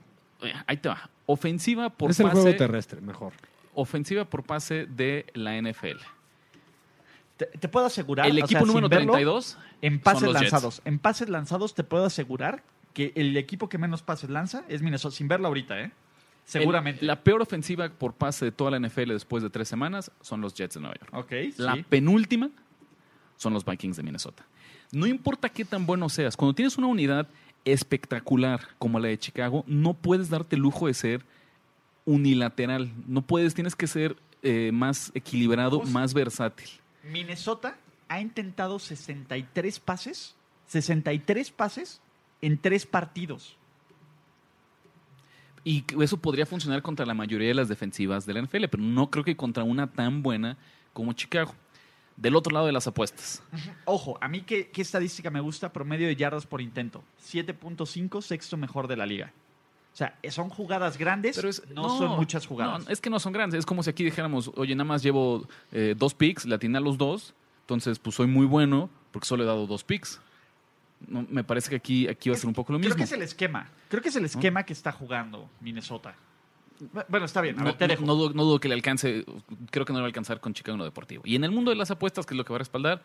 [0.42, 1.08] eh, ahí te va.
[1.26, 2.40] Ofensiva por es el pase.
[2.40, 3.32] juego terrestre, mejor.
[3.74, 5.98] Ofensiva por pase de la NFL.
[7.38, 8.26] Te, te puedo asegurar.
[8.26, 10.40] El o equipo sea, número verlo, 32 En pases Jets.
[10.42, 10.82] lanzados.
[10.84, 15.14] En pases lanzados te puedo asegurar que el equipo que menos pases lanza es Minnesota.
[15.16, 15.92] Sin verlo ahorita, ¿eh?
[16.44, 17.00] Seguramente.
[17.02, 20.40] El- la peor ofensiva por pase de toda la NFL después de tres semanas son
[20.40, 21.14] los Jets de Nueva York.
[21.14, 21.84] ok, La sí.
[21.88, 22.50] penúltima
[23.36, 24.44] son los Vikings de Minnesota.
[24.90, 27.28] No importa qué tan bueno seas, cuando tienes una unidad
[27.64, 31.24] espectacular como la de Chicago, no puedes darte el lujo de ser
[32.04, 32.90] unilateral.
[33.06, 36.68] No puedes, tienes que ser eh, más equilibrado, más versátil.
[37.02, 37.76] Minnesota
[38.08, 40.34] ha intentado 63 pases.
[40.66, 42.00] 63 pases
[42.42, 43.56] en tres partidos.
[45.64, 49.10] Y eso podría funcionar contra la mayoría de las defensivas de la NFL, pero no
[49.10, 50.56] creo que contra una tan buena
[50.92, 51.54] como Chicago.
[52.16, 53.42] Del otro lado de las apuestas.
[53.84, 57.04] Ojo, a mí qué, qué estadística me gusta, promedio de yardas por intento.
[57.22, 59.32] 7.5, sexto mejor de la liga.
[59.98, 62.84] O sea, son jugadas grandes, Pero es- no, son muchas jugadas.
[62.86, 63.58] no, es que no son grandes.
[63.58, 66.80] Es como si aquí dijéramos, oye, nada más llevo eh, dos picks, le atiné a
[66.80, 70.20] los dos, entonces pues soy muy bueno porque solo he dado dos picks.
[71.08, 72.96] No, me parece que aquí, aquí va a ser un poco lo Creo mismo.
[72.98, 73.68] que es el esquema.
[73.88, 76.14] Creo que es el esquema que está jugando Minnesota.
[77.08, 78.04] Bueno, está bien, a ver, no, te no- dejo.
[78.06, 79.24] no dudo, no dudo que le alcance,
[79.72, 81.22] creo que no le va a alcanzar con Chicago lo deportivo.
[81.26, 83.02] Y en el mundo de las apuestas, que es lo que va a respaldar,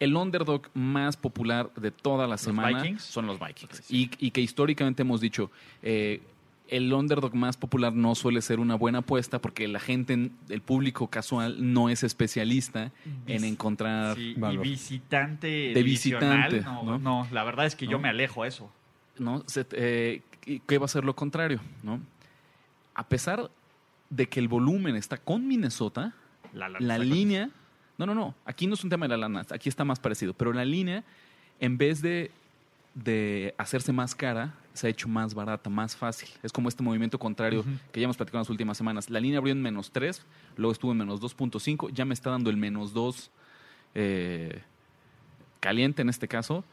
[0.00, 3.02] el underdog más popular de toda la semana Vikings?
[3.02, 3.90] son los Vikings.
[3.90, 5.50] Y, y que históricamente hemos dicho,
[5.82, 6.20] eh,
[6.68, 11.08] el underdog más popular no suele ser una buena apuesta porque la gente, el público
[11.08, 12.92] casual, no es especialista
[13.26, 14.16] en encontrar...
[14.16, 15.46] Sí, y visitante.
[15.74, 16.98] De visitante, No, ¿no?
[16.98, 18.70] no, la verdad es que yo me alejo a eso.
[19.18, 19.42] ¿no?
[19.46, 20.22] Se- eh,
[20.66, 21.60] ¿Qué va a ser lo contrario?
[21.82, 22.00] ¿no?
[22.94, 23.50] A pesar
[24.10, 26.14] de que el volumen está con Minnesota,
[26.52, 27.50] La, la- la está línea.
[27.98, 28.34] No, no, no.
[28.44, 29.44] Aquí no es un tema de la lana.
[29.50, 30.32] Aquí está más parecido.
[30.32, 31.04] Pero la línea,
[31.60, 32.30] en vez de,
[32.94, 36.28] de hacerse más cara, se ha hecho más barata, más fácil.
[36.42, 39.10] Es como este movimiento contrario que ya hemos platicado en las últimas semanas.
[39.10, 40.24] La línea abrió en menos 3,
[40.56, 43.30] luego estuvo en menos 2.5, ya me está dando el menos 2
[43.94, 44.62] eh,
[45.60, 46.64] caliente en este caso.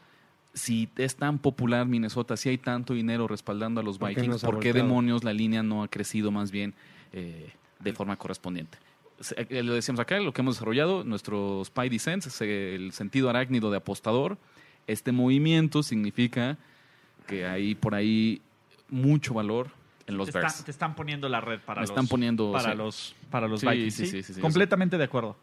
[0.54, 4.40] Si es tan popular Minnesota, si hay tanto dinero respaldando a los ¿Por qué Vikings,
[4.40, 6.72] se ha ¿por qué demonios la línea no ha crecido más bien
[7.12, 8.78] eh, de forma correspondiente?
[9.36, 13.70] Eh, lo decíamos acá, lo que hemos desarrollado, nuestro Spidey Sense, se- el sentido arácnido
[13.70, 14.38] de apostador.
[14.86, 16.58] Este movimiento significa
[17.26, 18.40] que hay por ahí
[18.88, 19.68] mucho valor
[20.06, 20.52] en los te, Bears.
[20.52, 22.78] están, te están poniendo la red para Me los están poniendo, para sí.
[22.78, 23.94] los para los Sí, Vikings.
[23.94, 25.36] sí, Sí, sí, sí, sí, completamente de acuerdo.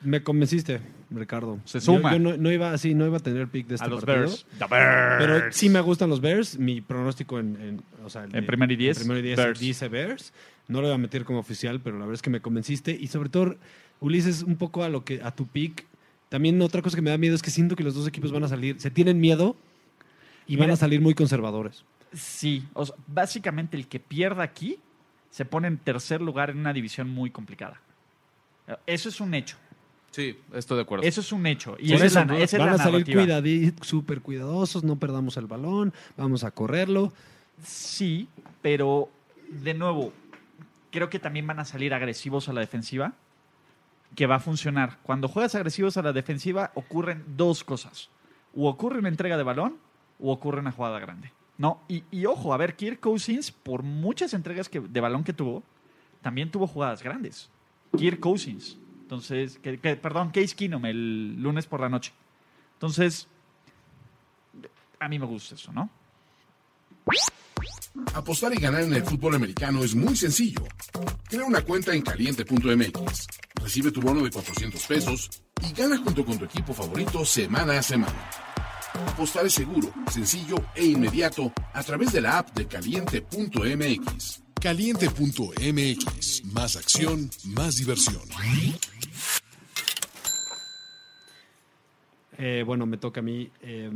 [0.00, 0.80] Me convenciste,
[1.10, 1.58] Ricardo.
[1.66, 2.12] Se Yo- suma.
[2.12, 4.26] Yo, no, no iba así, no iba a tener pick de este a los partido.
[4.28, 4.46] Bears.
[4.58, 5.16] The Bears.
[5.18, 6.58] Pero sí me gustan los Bears.
[6.58, 9.36] Mi pronóstico en, en, o sea, En de- primero y diez, en primero y diez
[9.36, 9.60] Bears.
[9.60, 10.32] dice Bears.
[10.68, 12.96] No lo voy a meter como oficial, pero la verdad es que me convenciste.
[12.98, 13.56] Y sobre todo,
[14.00, 15.86] Ulises, un poco a lo que a tu pick.
[16.28, 18.44] También otra cosa que me da miedo es que siento que los dos equipos van
[18.44, 19.56] a salir, se tienen miedo
[20.46, 21.84] y van a salir muy conservadores.
[22.12, 24.78] Sí, o sea, básicamente el que pierda aquí
[25.30, 27.80] se pone en tercer lugar en una división muy complicada.
[28.86, 29.56] Eso es un hecho.
[30.10, 31.04] Sí, estoy de acuerdo.
[31.04, 31.76] Eso es un hecho.
[31.78, 35.36] Y esa es eso, la, esa es van la a salir súper cuidadosos, no perdamos
[35.36, 37.12] el balón, vamos a correrlo.
[37.62, 38.28] Sí,
[38.62, 39.10] pero
[39.48, 40.12] de nuevo,
[40.90, 43.14] creo que también van a salir agresivos a la defensiva,
[44.14, 44.98] que va a funcionar.
[45.02, 48.10] Cuando juegas agresivos a la defensiva, ocurren dos cosas.
[48.54, 49.76] O ocurre una entrega de balón,
[50.18, 51.32] o ocurre una jugada grande.
[51.58, 55.62] No, y, y ojo, a ver, Kirk Cousins, por muchas entregas de balón que tuvo,
[56.22, 57.50] también tuvo jugadas grandes.
[57.96, 58.78] Kirk Cousins.
[59.02, 59.58] Entonces,
[60.02, 62.12] perdón, Case Keenum el lunes por la noche.
[62.74, 63.26] Entonces,
[65.00, 65.88] a mí me gusta eso, ¿no?
[68.18, 70.64] Apostar y ganar en el fútbol americano es muy sencillo.
[71.28, 73.26] Crea una cuenta en caliente.mx,
[73.62, 75.30] recibe tu bono de 400 pesos
[75.62, 78.28] y gana junto con tu equipo favorito semana a semana.
[79.06, 84.42] Apostar es seguro, sencillo e inmediato a través de la app de caliente.mx.
[84.60, 86.44] Caliente.mx.
[86.46, 88.22] Más acción, más diversión.
[92.36, 93.48] Eh, bueno, me toca a mí.
[93.62, 93.92] Eh,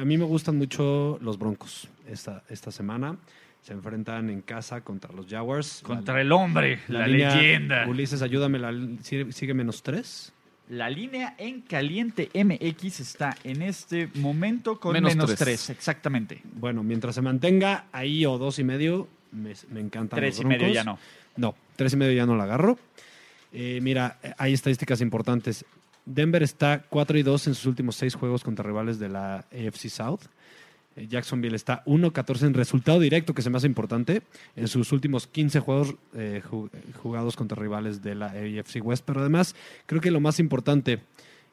[0.00, 3.16] a mí me gustan mucho los Broncos esta, esta semana.
[3.62, 5.80] Se enfrentan en casa contra los Jaguars.
[5.82, 7.86] Contra el hombre, la, línea- leyenda.
[7.88, 8.72] Ulises, ayúdame, la,
[9.02, 10.32] sigue, sigue menos tres.
[10.68, 15.38] La línea en caliente MX está en este momento con Menos menos, tres.
[15.38, 16.42] 3, exactamente.
[16.54, 20.46] Bueno, mientras se mantenga ahí o dos y medio, me, me encantan Tres los y
[20.46, 20.98] medio ya no.
[21.36, 22.78] No, tres y medio ya no la agarro.
[23.52, 25.64] Eh, mira, eh, hay estadísticas importantes.
[26.08, 29.88] Denver está 4 y 2 en sus últimos seis juegos contra rivales de la AFC
[29.88, 30.20] South.
[30.96, 34.22] Eh, Jacksonville está 1-14 en resultado directo, que se me hace importante,
[34.56, 36.70] en sus últimos 15 juegos eh, ju-
[37.02, 39.04] jugados contra rivales de la AFC West.
[39.04, 39.54] Pero además,
[39.86, 41.00] creo que lo más importante,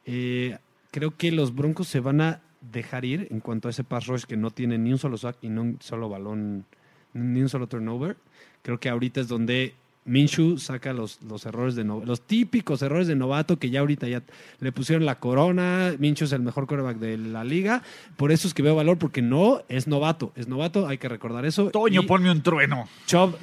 [0.05, 0.57] eh,
[0.91, 4.23] creo que los Broncos se van a dejar ir en cuanto a ese pass rush
[4.23, 6.65] que no tiene ni un solo sack y no un solo balón,
[7.13, 8.15] ni un solo turnover.
[8.63, 9.75] Creo que ahorita es donde
[10.05, 14.21] Minshew saca los, los errores de los típicos errores de novato que ya ahorita ya
[14.59, 15.93] le pusieron la corona.
[15.97, 17.81] Minshew es el mejor quarterback de la liga.
[18.15, 20.31] Por eso es que veo valor, porque no es novato.
[20.35, 21.71] Es novato, hay que recordar eso.
[21.71, 22.87] Toño, Y ponme un trueno.
[23.07, 23.35] Chubb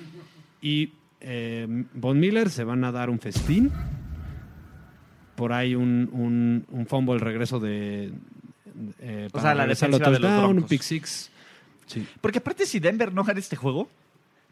[0.60, 0.90] y
[1.20, 3.72] eh, Von Miller se van a dar un festín.
[5.34, 8.12] Por ahí un, un, un fumble, el regreso de.
[9.00, 11.30] eh, O sea, la defensiva de los un pick six.
[11.86, 12.06] Sí.
[12.20, 13.88] Porque aparte, si Denver no gana este juego,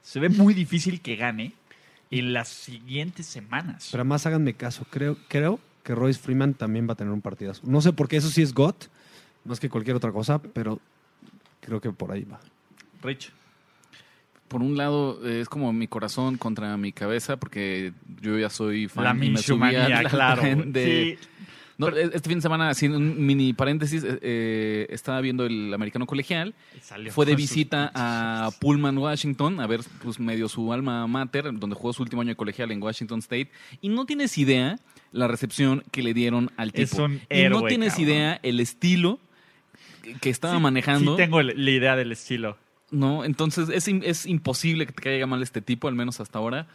[0.03, 1.53] se ve muy difícil que gane
[2.11, 3.89] en las siguientes semanas.
[3.91, 7.63] Pero además háganme caso, creo, creo que Royce Freeman también va a tener un partidazo.
[7.65, 8.87] No sé por qué eso sí es GOT,
[9.45, 10.81] más que cualquier otra cosa, pero
[11.61, 12.41] creo que por ahí va.
[13.03, 13.33] Rich.
[14.49, 18.89] Por un lado, eh, es como mi corazón contra mi cabeza, porque yo ya soy
[18.89, 20.43] fan La y me subí Minshew-manía, al claro.
[20.67, 21.29] de- Sí.
[21.81, 26.05] No, este fin de semana, así un mini paréntesis, eh, eh, estaba viendo el americano
[26.07, 26.55] colegial.
[26.83, 31.75] Salió Fue de visita a Pullman, Washington, a ver pues medio su alma mater, donde
[31.75, 33.51] jugó su último año de colegial en Washington State.
[33.81, 34.79] Y no tienes idea
[35.13, 36.83] la recepción que le dieron al tipo.
[36.85, 38.09] Es un y no héroe, tienes cabrón.
[38.09, 39.19] idea el estilo
[40.21, 41.17] que estaba Sí, manejando.
[41.17, 42.59] Sí, tengo la idea del estilo.
[42.91, 46.67] No, entonces es, es imposible que te caiga mal este tipo, al menos hasta ahora.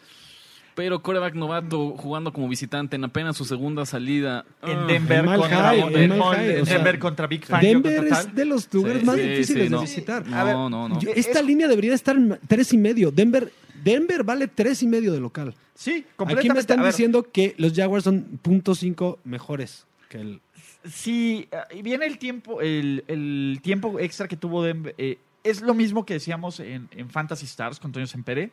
[0.76, 4.43] Pero coreback novato jugando como visitante en apenas su segunda salida.
[4.61, 6.99] En ah, Denver en contra, High, en en Mal Mal- High, en o sea, Denver
[6.99, 7.69] contra Big Fangio.
[7.69, 9.78] Denver contra es de los lugares Sí, más sí, difíciles sí, no.
[9.78, 10.28] de visitar.
[10.28, 10.99] No, A ver, no, no.
[10.99, 13.09] Yo- Es- esta línea debería estar en tres y medio.
[13.09, 13.51] Denver,
[13.84, 15.55] Denver vale tres y medio de local.
[15.76, 16.53] Sí, Aquí completamente.
[16.53, 20.41] me están diciendo que los Jaguars son .5 mejores que el.
[20.89, 24.93] Sí, eh, y viene el tiempo, el, el tiempo extra que tuvo Denver.
[24.97, 28.49] eh, es lo mismo que decíamos en, en Fantasy Stars con Toño Sempere.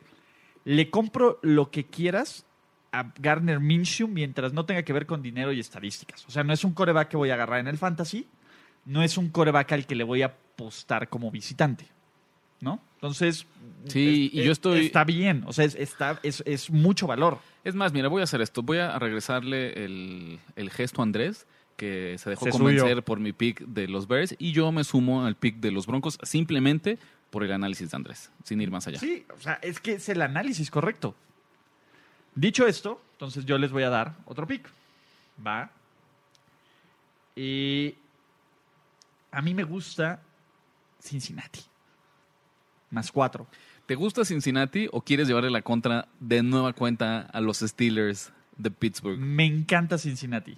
[0.65, 2.45] Le compro lo que quieras
[2.91, 6.25] a Garner Minshew mientras no tenga que ver con dinero y estadísticas.
[6.27, 8.27] O sea, no es un coreback que voy a agarrar en el Fantasy,
[8.85, 11.87] no es un coreback al que le voy a apostar como visitante.
[12.61, 12.79] ¿No?
[12.95, 13.45] Entonces.
[13.87, 17.39] Sí, es- y yo estoy- Está bien, o sea, es, está, es, es mucho valor.
[17.65, 18.61] Es más, mira, voy a hacer esto.
[18.61, 21.45] Voy a regresarle el, el gesto a Andrés,
[21.75, 23.03] que se dejó Se convencer subió.
[23.03, 26.17] por mi pick de los Bears, y yo me sumo al pick de los Broncos
[26.23, 26.99] simplemente
[27.33, 28.99] por el análisis de Andrés, sin ir más allá.
[28.99, 31.15] Sí, o sea, es que es el análisis correcto.
[32.35, 34.69] Dicho esto, entonces yo les voy a dar otro pick.
[35.43, 35.71] Va.
[37.35, 37.95] Y
[39.31, 40.21] a mí me gusta
[41.01, 41.61] Cincinnati.
[42.91, 43.47] Más cuatro.
[43.87, 48.69] ¿Te gusta Cincinnati o quieres llevarle la contra de nueva cuenta a los Steelers de
[48.69, 49.17] Pittsburgh?
[49.17, 50.53] Me encanta Cincinnati.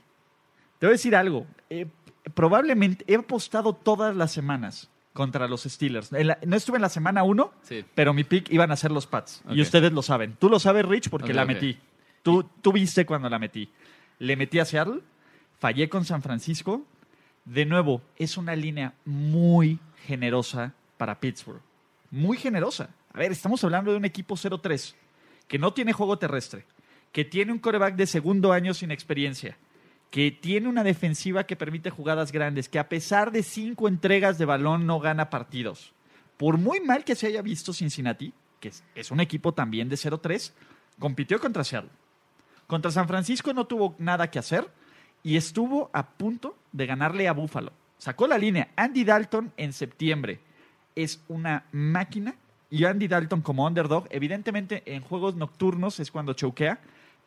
[0.80, 1.48] Te voy a decir algo.
[1.70, 1.88] Eh,
[2.34, 6.12] probablemente he apostado todas las semanas contra los Steelers.
[6.12, 7.86] La- no estuve en la semana uno, Sí.
[7.96, 9.42] pero mi pick iban a ser los Pats.
[9.50, 10.36] Y ustedes lo saben.
[10.38, 11.80] Tú lo sabes, Rich, porque la metí.
[12.22, 13.70] Tú, tú viste cuando la metí.
[14.20, 15.00] Le metí a Seattle,
[15.58, 16.86] fallé con San Francisco.
[17.46, 21.62] De nuevo, es una línea muy generosa para Pittsburgh.
[22.12, 22.90] Muy generosa.
[23.14, 24.96] A ver, estamos hablando de un equipo 0-3
[25.48, 26.66] que no tiene juego terrestre,
[27.14, 29.58] que tiene un coreback de segundo año sin experiencia,
[30.10, 34.46] que tiene una defensiva que permite jugadas grandes, que a pesar de cinco entregas de
[34.46, 35.94] balón no gana partidos.
[36.38, 40.52] Por muy mal que se haya visto Cincinnati, que es, un equipo también de 0-3,
[41.00, 41.92] compitió contra Seattle.
[42.68, 44.70] Contra San Francisco no tuvo nada que hacer
[45.22, 47.72] y estuvo a punto de ganarle a Buffalo.
[47.98, 48.70] Sacó la línea.
[48.76, 50.40] Andy Dalton en septiembre
[50.96, 52.36] es una máquina
[52.70, 56.80] y Andy Dalton como underdog, evidentemente en juegos nocturnos es cuando choquea,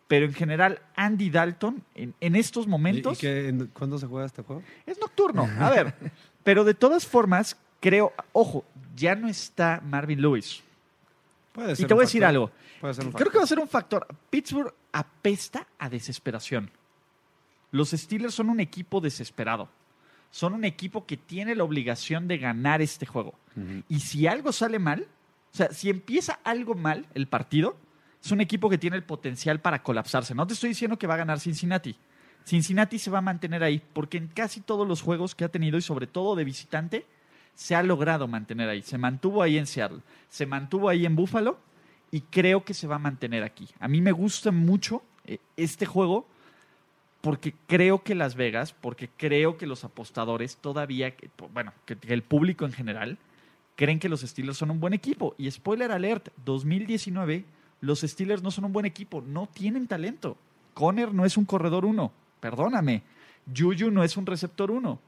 [0.09, 4.07] pero en general Andy Dalton en, en estos ¿Y, y momentos qué- en- cuándo se
[4.07, 4.63] juega este juego?
[4.87, 5.49] es nocturno.
[5.61, 5.95] A ver,
[6.43, 8.65] pero de todas formas creo, ojo,
[8.97, 10.63] ya no está Marvin Lewis.
[11.53, 12.51] Puede Y ser te un voy a decir algo.
[12.81, 14.07] Puede ser un Creo que va a ser un factor.
[14.31, 16.71] Pittsburgh apesta a desesperación.
[17.71, 19.69] Los Steelers son un equipo desesperado.
[20.31, 23.35] Son un equipo que tiene la obligación de ganar este juego.
[23.89, 25.07] Y si algo sale mal,
[25.53, 27.77] o sea, si empieza algo mal el partido,
[28.23, 30.35] es un equipo que tiene el potencial para colapsarse.
[30.35, 31.97] No te estoy diciendo que va a ganar Cincinnati.
[32.45, 35.79] Cincinnati se va a mantener ahí, porque en casi todos los juegos que ha tenido,
[35.79, 37.07] y sobre todo de visitante,
[37.55, 38.83] se ha logrado mantener ahí.
[38.83, 41.59] Se mantuvo ahí en Seattle, se mantuvo ahí en Buffalo,
[42.11, 43.69] y creo que se va a mantener aquí.
[43.81, 46.27] A mí me gusta mucho eh, este juego
[47.21, 51.15] porque creo que Las Vegas, porque creo que los apostadores todavía,
[51.53, 53.19] bueno, que, que el público en general,
[53.77, 55.35] creen que los Steelers son un buen equipo.
[55.37, 57.45] Y spoiler alert, 2019,
[57.81, 60.37] los Steelers no son un buen equipo, no tienen talento.
[60.75, 63.03] Conner no es un corredor uno, perdóname.
[63.55, 65.01] Juju no es un receptor uno.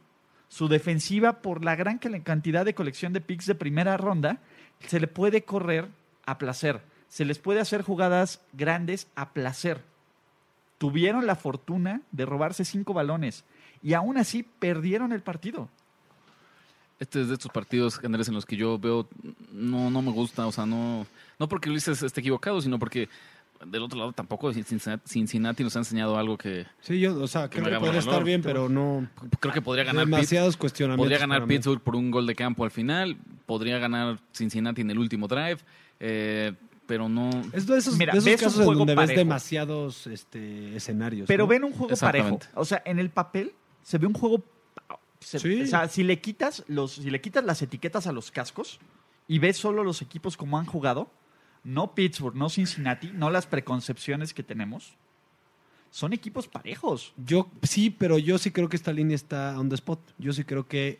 [0.49, 4.39] Su defensiva, por la gran cantidad de colección de picks de primera ronda,
[4.81, 5.89] se le puede correr
[6.27, 6.81] a placer.
[7.09, 9.83] Se les puede hacer jugadas grandes a placer.
[10.79, 13.45] Tuvieron la fortuna de robarse cinco balones
[13.83, 15.69] y aún así perdieron el partido.
[17.01, 19.09] Este es de estos partidos generales en los que yo veo,
[19.53, 21.07] no, no me gusta, o sea, no,
[21.39, 23.09] no porque Ulises esté equivocado, sino porque
[23.67, 27.49] del otro lado tampoco Cincinnati, Cincinnati nos ha enseñado algo que Sí, yo, o sea,
[27.49, 28.05] Que creo me que puede valor.
[28.05, 29.09] estar bien, pero no.
[29.39, 30.19] creo que podría ganar Pittsburgh.
[30.19, 31.05] Demasiados cuestionamientos.
[31.05, 31.47] Podría ganar.
[31.47, 35.59] Pittsburgh por un gol de campo al final, podría ganar Cincinnati en el último drive,
[36.01, 36.53] eh,
[36.87, 37.31] pero no...
[37.53, 41.29] Es de esos, Mira, de esos casos en donde ves demasiados este, escenarios.
[41.29, 41.49] Pero ¿no?
[41.49, 42.39] ven un juego parejo.
[42.55, 44.43] O sea, en el papel se ve un juego.
[45.21, 45.63] Se- Sí.
[45.63, 48.79] O sea, si le quitas los, si le quitas las etiquetas a los cascos
[49.29, 51.11] y ves solo los equipos como han jugado,
[51.63, 54.95] no Pittsburgh, no Cincinnati, no las preconcepciones que tenemos,
[55.91, 57.13] son equipos parejos.
[57.27, 60.01] Yo sí, pero yo sí creo que esta línea está on the spot.
[60.19, 60.99] Yo sí creo que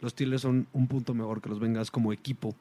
[0.00, 2.54] los Steelers son un punto mejor que los Bengals como equipo.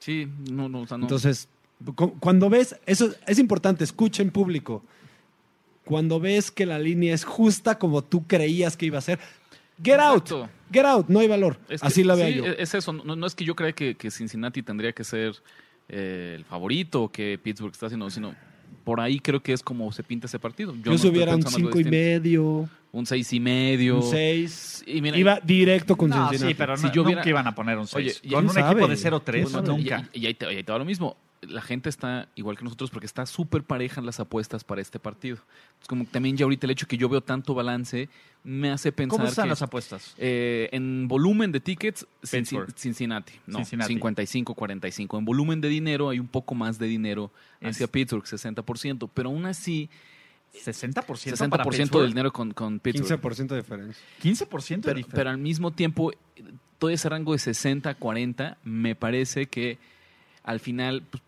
[0.00, 1.04] Sí, no, no, o sea, no.
[1.04, 1.48] Entonces,
[1.94, 4.82] cu- cuando ves, eso es importante, escuchen público.
[5.84, 9.18] Cuando ves que la línea es justa como tú creías que iba a ser,
[9.82, 10.28] get out,
[10.72, 11.58] get out, no hay valor.
[11.68, 12.44] Es que- Así la veo sí, yo.
[12.46, 15.34] Es eso, no, no es que yo crea que, que Cincinnati tendría que ser
[15.88, 18.34] eh, el favorito que Pittsburgh está haciendo, sino
[18.84, 20.72] por ahí creo que es como se pinta ese partido.
[20.72, 23.96] Yo, no si estoy hubiera un pensando algo 5 y medio, Un seis y medio.
[23.96, 26.52] un 6, Y mira, iba directo con No, Cincinnati.
[26.52, 28.20] sí, pero Si no- yo hubiera- nunca iban a poner un 6.
[28.24, 29.68] Oye, Con un ¿quién equipo de 0-3, ¿Quién sabe?
[29.68, 30.08] nunca.
[30.12, 31.16] Y, y ahí, te, ahí te va lo mismo.
[31.42, 34.98] La gente está igual que nosotros porque está súper pareja en las apuestas para este
[35.00, 35.38] partido.
[35.80, 38.08] Es como que también ya ahorita el hecho que yo veo tanto balance
[38.44, 40.14] me hace pensar ¿Cómo están que, las apuestas?
[40.18, 42.72] eh, en volumen de tickets, Pittsburgh.
[42.76, 43.32] Cincinnati.
[43.46, 43.94] No, Cincinnati.
[43.96, 45.18] 55-45.
[45.18, 49.10] En volumen de dinero hay un poco más de dinero hacia Es- Pittsburgh, 60%.
[49.12, 49.90] Pero aún así,
[50.54, 53.20] 60%, 60% para del dinero con, con Pittsburgh.
[53.20, 54.02] 15% de diferencia.
[54.22, 55.12] 15% de Pero, diferencia.
[55.14, 56.12] pero al mismo tiempo,
[56.78, 59.78] todo ese rango de 60 a 40, me parece que
[60.44, 61.22] al final pues,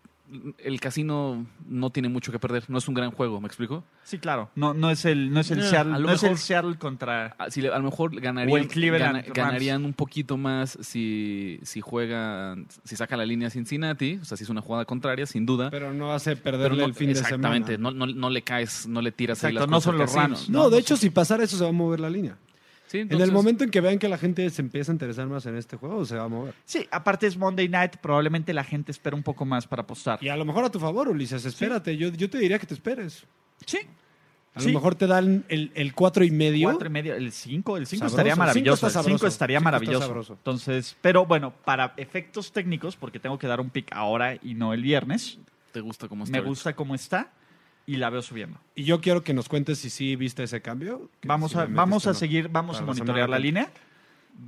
[0.57, 2.63] el casino no tiene mucho que perder.
[2.67, 3.83] No es un gran juego, ¿me explico?
[4.03, 4.49] Sí, claro.
[4.55, 7.35] No, no es el, no es el, No, Seattle, a no es el Seattle contra...
[7.37, 11.81] Ah, si le- a lo mejor O ganarían, gana- ganarían un poquito más si, si
[11.81, 15.69] juega, si saca la línea Cincinnati, o sea, si es una jugada contraria, sin duda.
[15.69, 17.27] Pero no hace perderle no- el fin de semana.
[17.35, 19.97] exactamente, no, no, no le caes, no le tiras ahí Exacto, las no cosas son
[19.99, 20.13] los.
[20.13, 20.49] Rams.
[20.49, 22.37] No, No, de no hecho, si pasara eso, se va a mover la línea.
[22.87, 25.45] Sí, En el momento en que vean que la gente se empieza a interesar más
[25.47, 26.53] en este juego, se va a mover.
[26.65, 30.19] Sí, aparte es Monday Night, probablemente la gente espera un poco más para apostar.
[30.21, 31.97] Y a lo mejor a tu favor, Ulises, espérate.
[31.97, 33.25] Yo, yo te diría que te esperes.
[33.65, 33.79] Sí.
[34.53, 34.67] A Sí.
[34.67, 36.69] lo mejor te dan el, el cuatro y medio.
[36.69, 38.15] Cuatro y medio, el 5, el 5 Sabroso.
[38.15, 38.87] estaría Cinco maravilloso.
[38.87, 39.27] está el 5 sabroso.
[39.27, 40.33] estaría Cinco maravilloso.
[40.33, 44.73] Entonces, pero bueno, para efectos técnicos, porque tengo que dar un pick ahora y no
[44.73, 45.39] el viernes,
[45.73, 46.31] ¿Te gusta cómo está?
[46.31, 46.49] me ahorita?
[46.49, 47.33] gusta cómo está
[47.85, 48.59] y la veo subiendo.
[48.75, 51.09] Y yo quiero que nos cuentes si sí viste ese cambio.
[51.23, 52.13] Vamos si a, vamos a no.
[52.15, 53.69] seguir, vamos a Para monitorear la línea.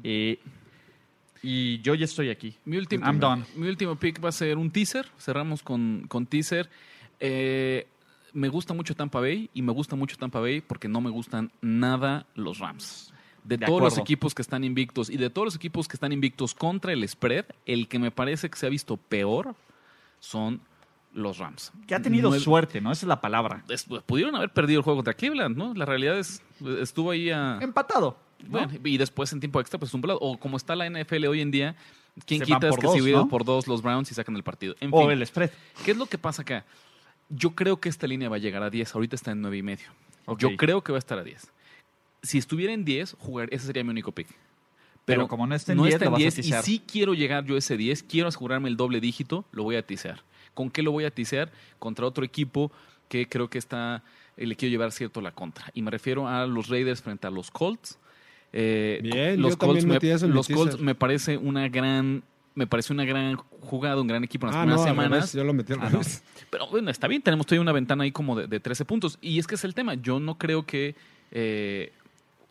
[0.04, 0.40] Eh,
[1.44, 2.56] y yo ya estoy aquí.
[2.66, 3.46] Mi último, I'm done.
[3.56, 5.08] mi último pick va a ser un teaser.
[5.20, 6.70] Cerramos con, con teaser.
[7.20, 7.88] Eh,
[8.34, 11.52] me gusta mucho Tampa Bay y me gusta mucho Tampa Bay porque no me gustan
[11.62, 13.14] nada los Rams.
[13.44, 16.12] De, De todos los equipos que están invictos y de todos los equipos que están
[16.12, 19.56] invictos contra el spread, el que me parece que se ha visto peor
[20.20, 20.60] son
[21.18, 21.72] los Rams.
[21.88, 22.92] Que ha tenido Nueve- suerte, ¿no?
[22.92, 23.64] Esa es la palabra.
[23.70, 25.74] es- pudieron haber perdido el juego contra Cleveland, ¿no?
[25.74, 26.42] La realidad es,
[26.80, 27.58] estuvo ahí a...
[27.62, 28.18] Empatado.
[28.44, 28.50] ¿no?
[28.50, 30.20] Bueno, y después en tiempo extra, pues un pelado.
[30.22, 31.76] O como está la NFL hoy en día,
[32.26, 33.28] ¿quién quita es por que dos, se hubiera ¿no?
[33.28, 34.76] por dos los Browns y sacan el partido?
[34.80, 35.50] En o fin, el spread.
[35.84, 36.64] ¿qué es lo que pasa acá?
[37.30, 38.94] Yo creo que esta línea va a llegar a 10.
[38.94, 39.88] Ahorita está en 9 y medio.
[40.38, 41.52] Yo creo que va a estar a 10.
[42.22, 44.28] Si estuviera en 10, jugar, ese sería mi único pick.
[45.06, 47.58] Pero como no está en 10, lo vas a y si quiero llegar yo a
[47.60, 50.22] ese 10, quiero asegurarme el doble dígito, lo voy a tisear.
[50.58, 51.52] ¿Con qué lo voy a tisear?
[51.78, 52.72] Contra otro equipo
[53.10, 54.02] que creo que está,
[54.38, 55.66] eh, le quiero llevar cierto la contra.
[55.76, 58.00] Y me refiero a los Raiders frente a los Colts.
[58.52, 60.00] Eh, Bien, los Colts, me,
[60.30, 62.24] los Colts me parece una gran
[62.56, 65.12] me parece una gran jugada, un gran equipo en las Ah, primeras no, semanas.
[65.12, 66.02] revés, yo lo metí al Ah, no.
[66.50, 69.20] Pero bueno, está bien, tenemos todavía una ventana ahí como de, de 13 puntos.
[69.22, 69.94] Y es que es el tema.
[69.94, 70.96] Yo no creo que
[71.30, 71.92] eh,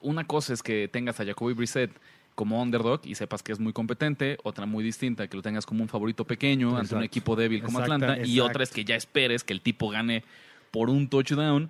[0.01, 1.91] una cosa es que tengas a Jacoby Brissett
[2.37, 5.83] como underdog y sepas que es muy competente, otra muy distinta, que lo tengas como
[5.83, 9.43] un favorito pequeño ante un equipo débil como Atlanta, y otra es que ya esperes
[9.43, 10.23] que el tipo gane
[10.71, 11.69] por un touchdown.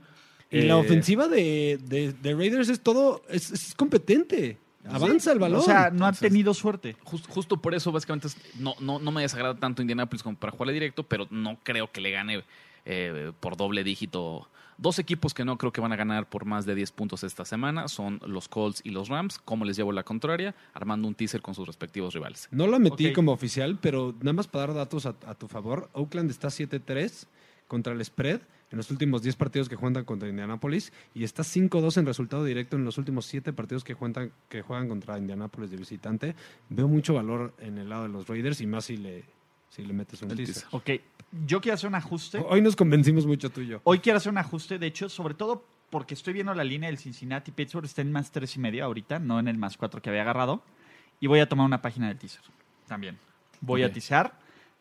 [0.51, 4.59] Y Eh, la ofensiva de, de- de Raiders es todo, es, es competente.
[4.89, 5.61] Avanza el balón.
[5.61, 6.95] O sea, no ha tenido suerte.
[7.03, 8.29] Just- justo por eso, básicamente,
[8.61, 12.01] no, no, no me desagrada tanto Indianapolis como para jugarle directo, pero no creo que
[12.01, 12.45] le gane
[12.85, 14.49] eh, por doble dígito.
[14.79, 17.45] Dos equipos que no creo que van a ganar por más de 10 puntos esta
[17.45, 19.39] semana son los Colts y los Rams.
[19.39, 20.55] ¿Cómo les llevo la contraria?
[20.75, 22.49] Armando un teaser con sus respectivos rivales.
[22.51, 25.89] No lo metí como oficial, pero nada más para dar datos a, a tu favor.
[25.95, 27.27] Oakland está 7-3
[27.67, 31.99] contra el spread en los últimos 10 partidos que juegan contra Indianapolis y está 5-2
[31.99, 35.77] en resultado directo en los últimos 7 partidos que juegan, que juegan contra Indianapolis de
[35.77, 36.35] visitante.
[36.69, 39.25] Veo mucho valor en el lado de los Raiders y más si le,
[39.69, 40.55] si le metes un El teaser.
[40.55, 40.69] teaser.
[40.73, 40.91] Ok,
[41.47, 42.45] yo quiero hacer un ajuste.
[42.49, 43.81] Hoy nos convencimos mucho tú y yo.
[43.85, 46.99] Hoy quiero hacer un ajuste, de hecho, sobre todo porque estoy viendo la línea del
[46.99, 50.11] Cincinnati Pittsburgh, está en más tres y medio ahorita, no en el más cuatro que
[50.11, 50.63] había agarrado.
[51.21, 52.43] Y voy a tomar una página del teaser
[52.87, 53.19] también.
[53.61, 54.31] Voy a teaser,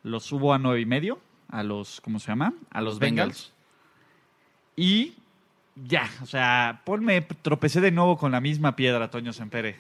[0.04, 1.20] lo subo a nueve y medio,
[1.50, 2.54] a los, ¿cómo se llama?
[2.72, 3.54] A los Bengals.
[4.76, 5.16] Y
[5.76, 9.78] ya, o sea, ponme, tropecé de nuevo con la misma piedra, Toño Sempere.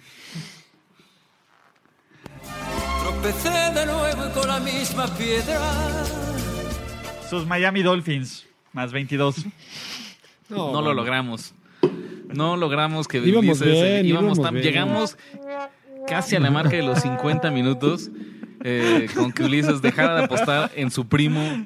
[3.25, 5.59] Tropecé de nuevo con la misma piedra.
[7.27, 9.45] Sus Miami Dolphins, más 22.
[10.47, 10.81] No, bueno.
[10.83, 11.55] lo logramos.
[12.31, 14.63] No logramos que Íbamos Ulises, bien, íbamos íbamos tan- bien.
[14.67, 15.17] llegamos
[16.07, 18.11] casi a la marca de los 50 minutos
[18.63, 21.65] eh, con que Ulises dejara de apostar en su primo,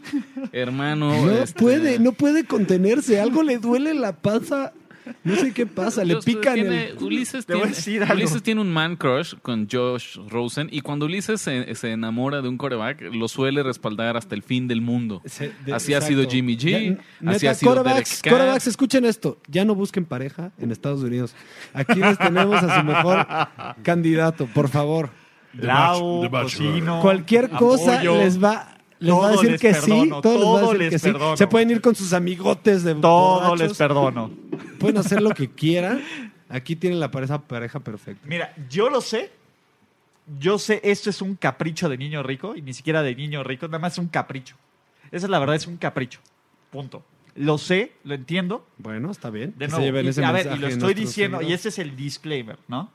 [0.54, 1.26] hermano.
[1.26, 3.20] No este, puede, no puede contenerse.
[3.20, 4.72] Algo le duele la panza.
[5.24, 6.04] No sé qué pasa.
[6.04, 6.98] Le Dios, pican tiene- el...
[7.04, 8.14] Ulises, Te voy a tiene, decir algo.
[8.16, 12.50] Ulises tiene un man crush con Josh Rosen y cuando Ulises se, se enamora de
[12.50, 15.22] un coreback, lo suele respaldar hasta el fin del mundo.
[15.26, 16.78] Se- de- así ha sido Jimmy G, Ya,
[17.32, 19.38] así neta, ha sido quarterbacks, Derek quarterbacks, escuchen esto.
[19.48, 21.36] Ya no busquen pareja en Estados Unidos.
[21.74, 23.28] Aquí les tenemos a su mejor
[23.84, 25.10] candidato, por favor.
[25.54, 26.30] Lau,
[27.02, 28.18] Cualquier cosa Apoyo.
[28.18, 28.76] les va...
[29.00, 30.90] Les va a Todo decir que perdono, sí, todo, les va a todo decir les
[30.90, 31.12] que sí.
[31.12, 31.38] perdono.
[31.38, 34.32] Se pueden ir con sus amigotes de Todo borrachos, les perdono.
[34.80, 36.02] Pueden hacer lo que quieran.
[36.50, 38.28] Aquí tienen la pareja, pareja perfecta.
[38.28, 39.32] Mira, yo lo sé.
[40.40, 43.68] Yo sé, esto es un capricho de niño rico y ni siquiera de niño rico,
[43.68, 44.56] nada más es un capricho.
[45.12, 46.20] Esa es la verdad, es un capricho.
[46.70, 47.04] Punto.
[47.36, 48.68] Lo sé, lo entiendo.
[48.78, 49.56] Bueno, está bien.
[49.58, 52.60] De nuevo, y, ese a ver, y lo estoy diciendo, y ese es el disclaimer,
[52.68, 52.92] ¿no?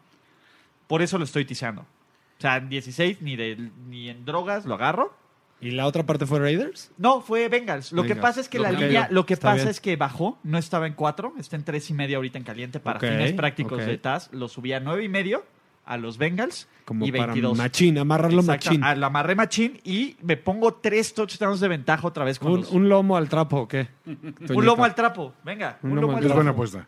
[0.86, 1.82] Por eso lo estoy tiseando.
[1.82, 5.16] O sea, en 16 ni, de, ni en drogas lo agarro.
[5.64, 6.90] ¿Y la otra parte fue Raiders?
[6.98, 7.90] No, fue Bengals.
[7.92, 9.68] Lo que pasa es que Lo la línea, lo que Está pasa bien.
[9.68, 12.80] es que bajó, no estaba en 4, está en 3 y medio ahorita en caliente
[12.80, 13.86] para Ok, fines prácticos ok.
[13.86, 14.28] de TAS.
[14.32, 15.42] Lo subí a 9 y medio
[15.86, 17.56] a los Bengals Como y para 22.
[17.58, 18.84] machín, amarrarlo Exacto, machín.
[18.84, 22.60] a- Lo amarré machín y me pongo 3 touchdowns de ventaja otra vez con Un,
[22.60, 23.88] los- un lomo al trapo, ¿o qué?
[24.06, 25.32] un lomo al trapo.
[25.44, 26.36] Venga, un, Un lomo lomo al al Es trapo.
[26.36, 26.86] buena apuesta.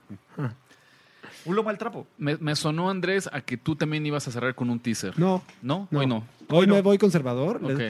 [1.47, 2.07] Un lomo al trapo.
[2.18, 5.16] Me, me sonó, Andrés, a que tú también ibas a cerrar con un teaser.
[5.18, 5.87] No, ¿No?
[5.91, 6.01] no.
[6.01, 6.24] Hoy no.
[6.49, 7.61] Hoy me voy conservador.
[7.64, 7.81] Ok.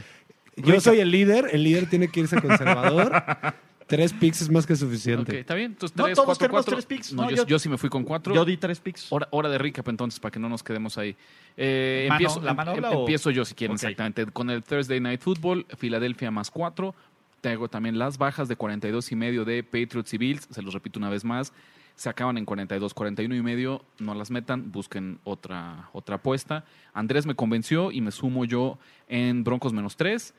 [0.56, 3.12] Yo soy el líder, el líder tiene que irse conservador.
[3.86, 5.38] Tres picks es más que Ok, suficiente.
[5.38, 5.70] está bien.
[5.72, 6.74] Entonces, No, 3, todos 4, tenemos 4.
[6.74, 7.12] tres picks.
[7.12, 8.34] No, No, yo, yo- yo sí me fui con 4.
[8.34, 9.12] Yo di tres picks.
[9.12, 11.14] Hora, hora de recap entonces, para que no nos quedemos ahí.
[11.56, 13.82] Eh, Mano, empiezo, ¿la mano em- habla em- o- empiezo yo si quieren, Ok.
[13.84, 14.26] exactamente.
[14.26, 16.96] Con el Thursday Night Football, Filadelfia más 4.
[17.42, 20.48] Tengo también las bajas de 42 y medio de Patriots y Bills.
[20.50, 21.52] Se los repito una vez más.
[21.96, 23.82] Se acaban en 42, 41 y medio.
[23.98, 26.64] No las metan, busquen otra, otra apuesta.
[26.92, 28.78] Andrés me convenció y me sumo yo
[29.08, 30.34] en Broncos menos 3.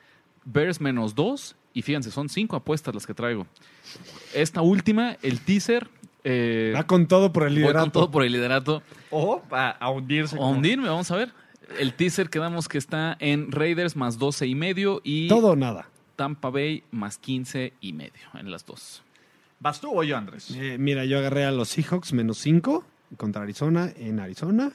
[0.45, 1.55] Bears menos 2.
[1.73, 3.47] Y fíjense, son 5 apuestas las que traigo.
[4.33, 5.89] Esta última, el teaser.
[6.23, 7.79] eh, Va con todo por el voy liderato.
[7.85, 8.83] con todo por el liderato.
[9.09, 10.37] O a, a hundirse.
[10.37, 11.31] A hundirme, vamos a ver.
[11.79, 15.89] El teaser quedamos que está en Raiders más 12 y medio y Todo o nada.
[16.15, 19.03] Tampa Bay más 15 y medio en las dos.
[19.59, 20.51] ¿Vas tú o yo, Andrés?
[20.55, 22.85] Eh, mira, yo agarré a los Seahawks menos 5
[23.17, 24.71] contra Arizona en Arizona.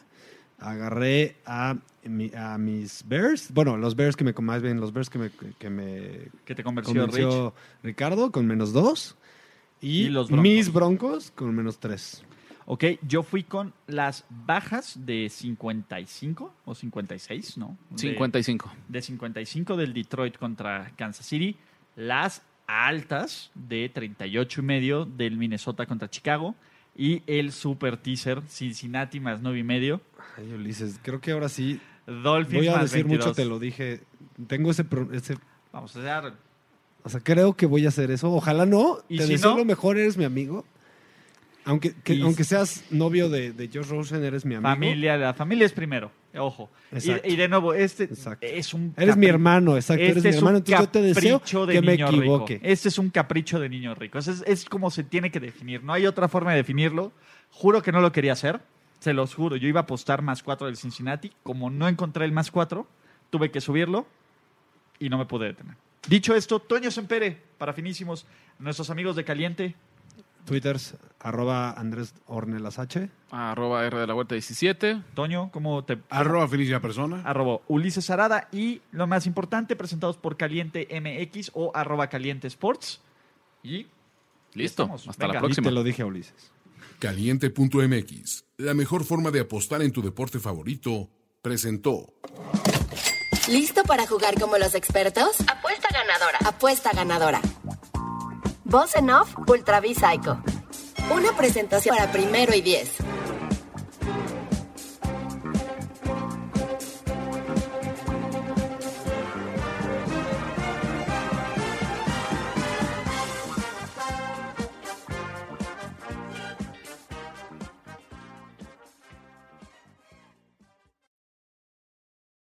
[0.59, 3.53] Agarré a, mi- a mis Bears.
[3.53, 6.63] Bueno, los Bears que me más bien los Bears que me, que me Que te
[6.63, 7.11] convenció, Rich.
[7.13, 9.17] convenció Ricardo con menos 2.
[9.81, 10.43] Y, Y los Broncos.
[10.43, 12.25] mis Broncos con menos 3.
[12.67, 17.77] Ok, yo fui con las bajas de 55 o 56, ¿no?
[17.91, 18.73] De- 55.
[18.89, 21.57] de 55 del Detroit contra Kansas City,
[21.97, 26.55] las altas de 38 y medio del Minnesota contra Chicago
[26.97, 30.01] y el super teaser Cincinnati más 9 y medio,
[30.37, 31.81] Ay, Ulises, creo que ahora sí.
[32.07, 33.27] Dolphins Voy a más decir 22.
[33.27, 34.01] mucho, te lo dije.
[34.47, 35.37] Tengo ese, pro- ese.
[35.73, 36.35] Vamos a dar
[37.05, 38.33] O sea, creo que voy a hacer eso.
[38.33, 38.99] Ojalá no.
[39.09, 39.59] ¿Y te si deseo no?
[39.59, 40.65] lo mejor, eres mi amigo.
[41.65, 44.69] Aunque, que- Y- aunque seas novio de, de Josh Rosen, eres mi amigo.
[44.69, 46.71] familia, la familia es primero, ojo.
[46.93, 48.47] Y, y de nuevo, este Exacto.
[48.47, 50.03] es un Eres mi hermano, exacto.
[50.03, 50.59] eres Este mi es hermano.
[50.59, 52.55] Entonces yo te deseo capricho de que me niño equivoque.
[52.55, 52.67] rico.
[52.67, 54.19] Este es un capricho de niño rico.
[54.19, 55.83] Es- es como se tiene que definir.
[55.83, 57.13] No hay otra forma de definirlo.
[57.51, 58.61] Juro que no lo quería hacer.
[59.01, 59.57] Se los juro.
[59.57, 61.33] Yo iba a apostar más cuatro del Cincinnati.
[61.43, 62.87] Como no encontré el más cuatro,
[63.31, 64.07] tuve que subirlo
[64.99, 65.75] y no me pude detener.
[66.09, 68.27] Dicho esto, Toño Sempere, para finísimos,
[68.59, 69.75] nuestros amigos de Caliente.
[70.45, 73.09] Twitters, arroba Andrés Ornelas H.
[73.31, 75.03] Arroba R de la Huerta 17.
[75.15, 75.99] Toño, ¿cómo te...?
[76.11, 77.23] Arroba Felicia Persona.
[77.25, 83.01] arroba Ulises Arada y lo más importante, presentados por Caliente MX o arroba Caliente Sports.
[83.63, 83.87] Y
[84.55, 84.83] Listo.
[84.83, 85.09] estamos.
[85.09, 85.35] Hasta Venga.
[85.35, 85.65] la Y próxima.
[85.69, 86.51] te lo dije a Ulises.
[86.99, 91.09] Caliente.mx, la mejor forma de apostar en tu deporte favorito,
[91.41, 92.13] presentó.
[93.49, 95.41] ¿Listo para jugar como los expertos?
[95.49, 96.39] Apuesta ganadora.
[96.45, 97.41] Apuesta ganadora.
[98.65, 100.41] Voz en off, Ultra Psycho.
[101.15, 102.97] Una presentación para primero y diez.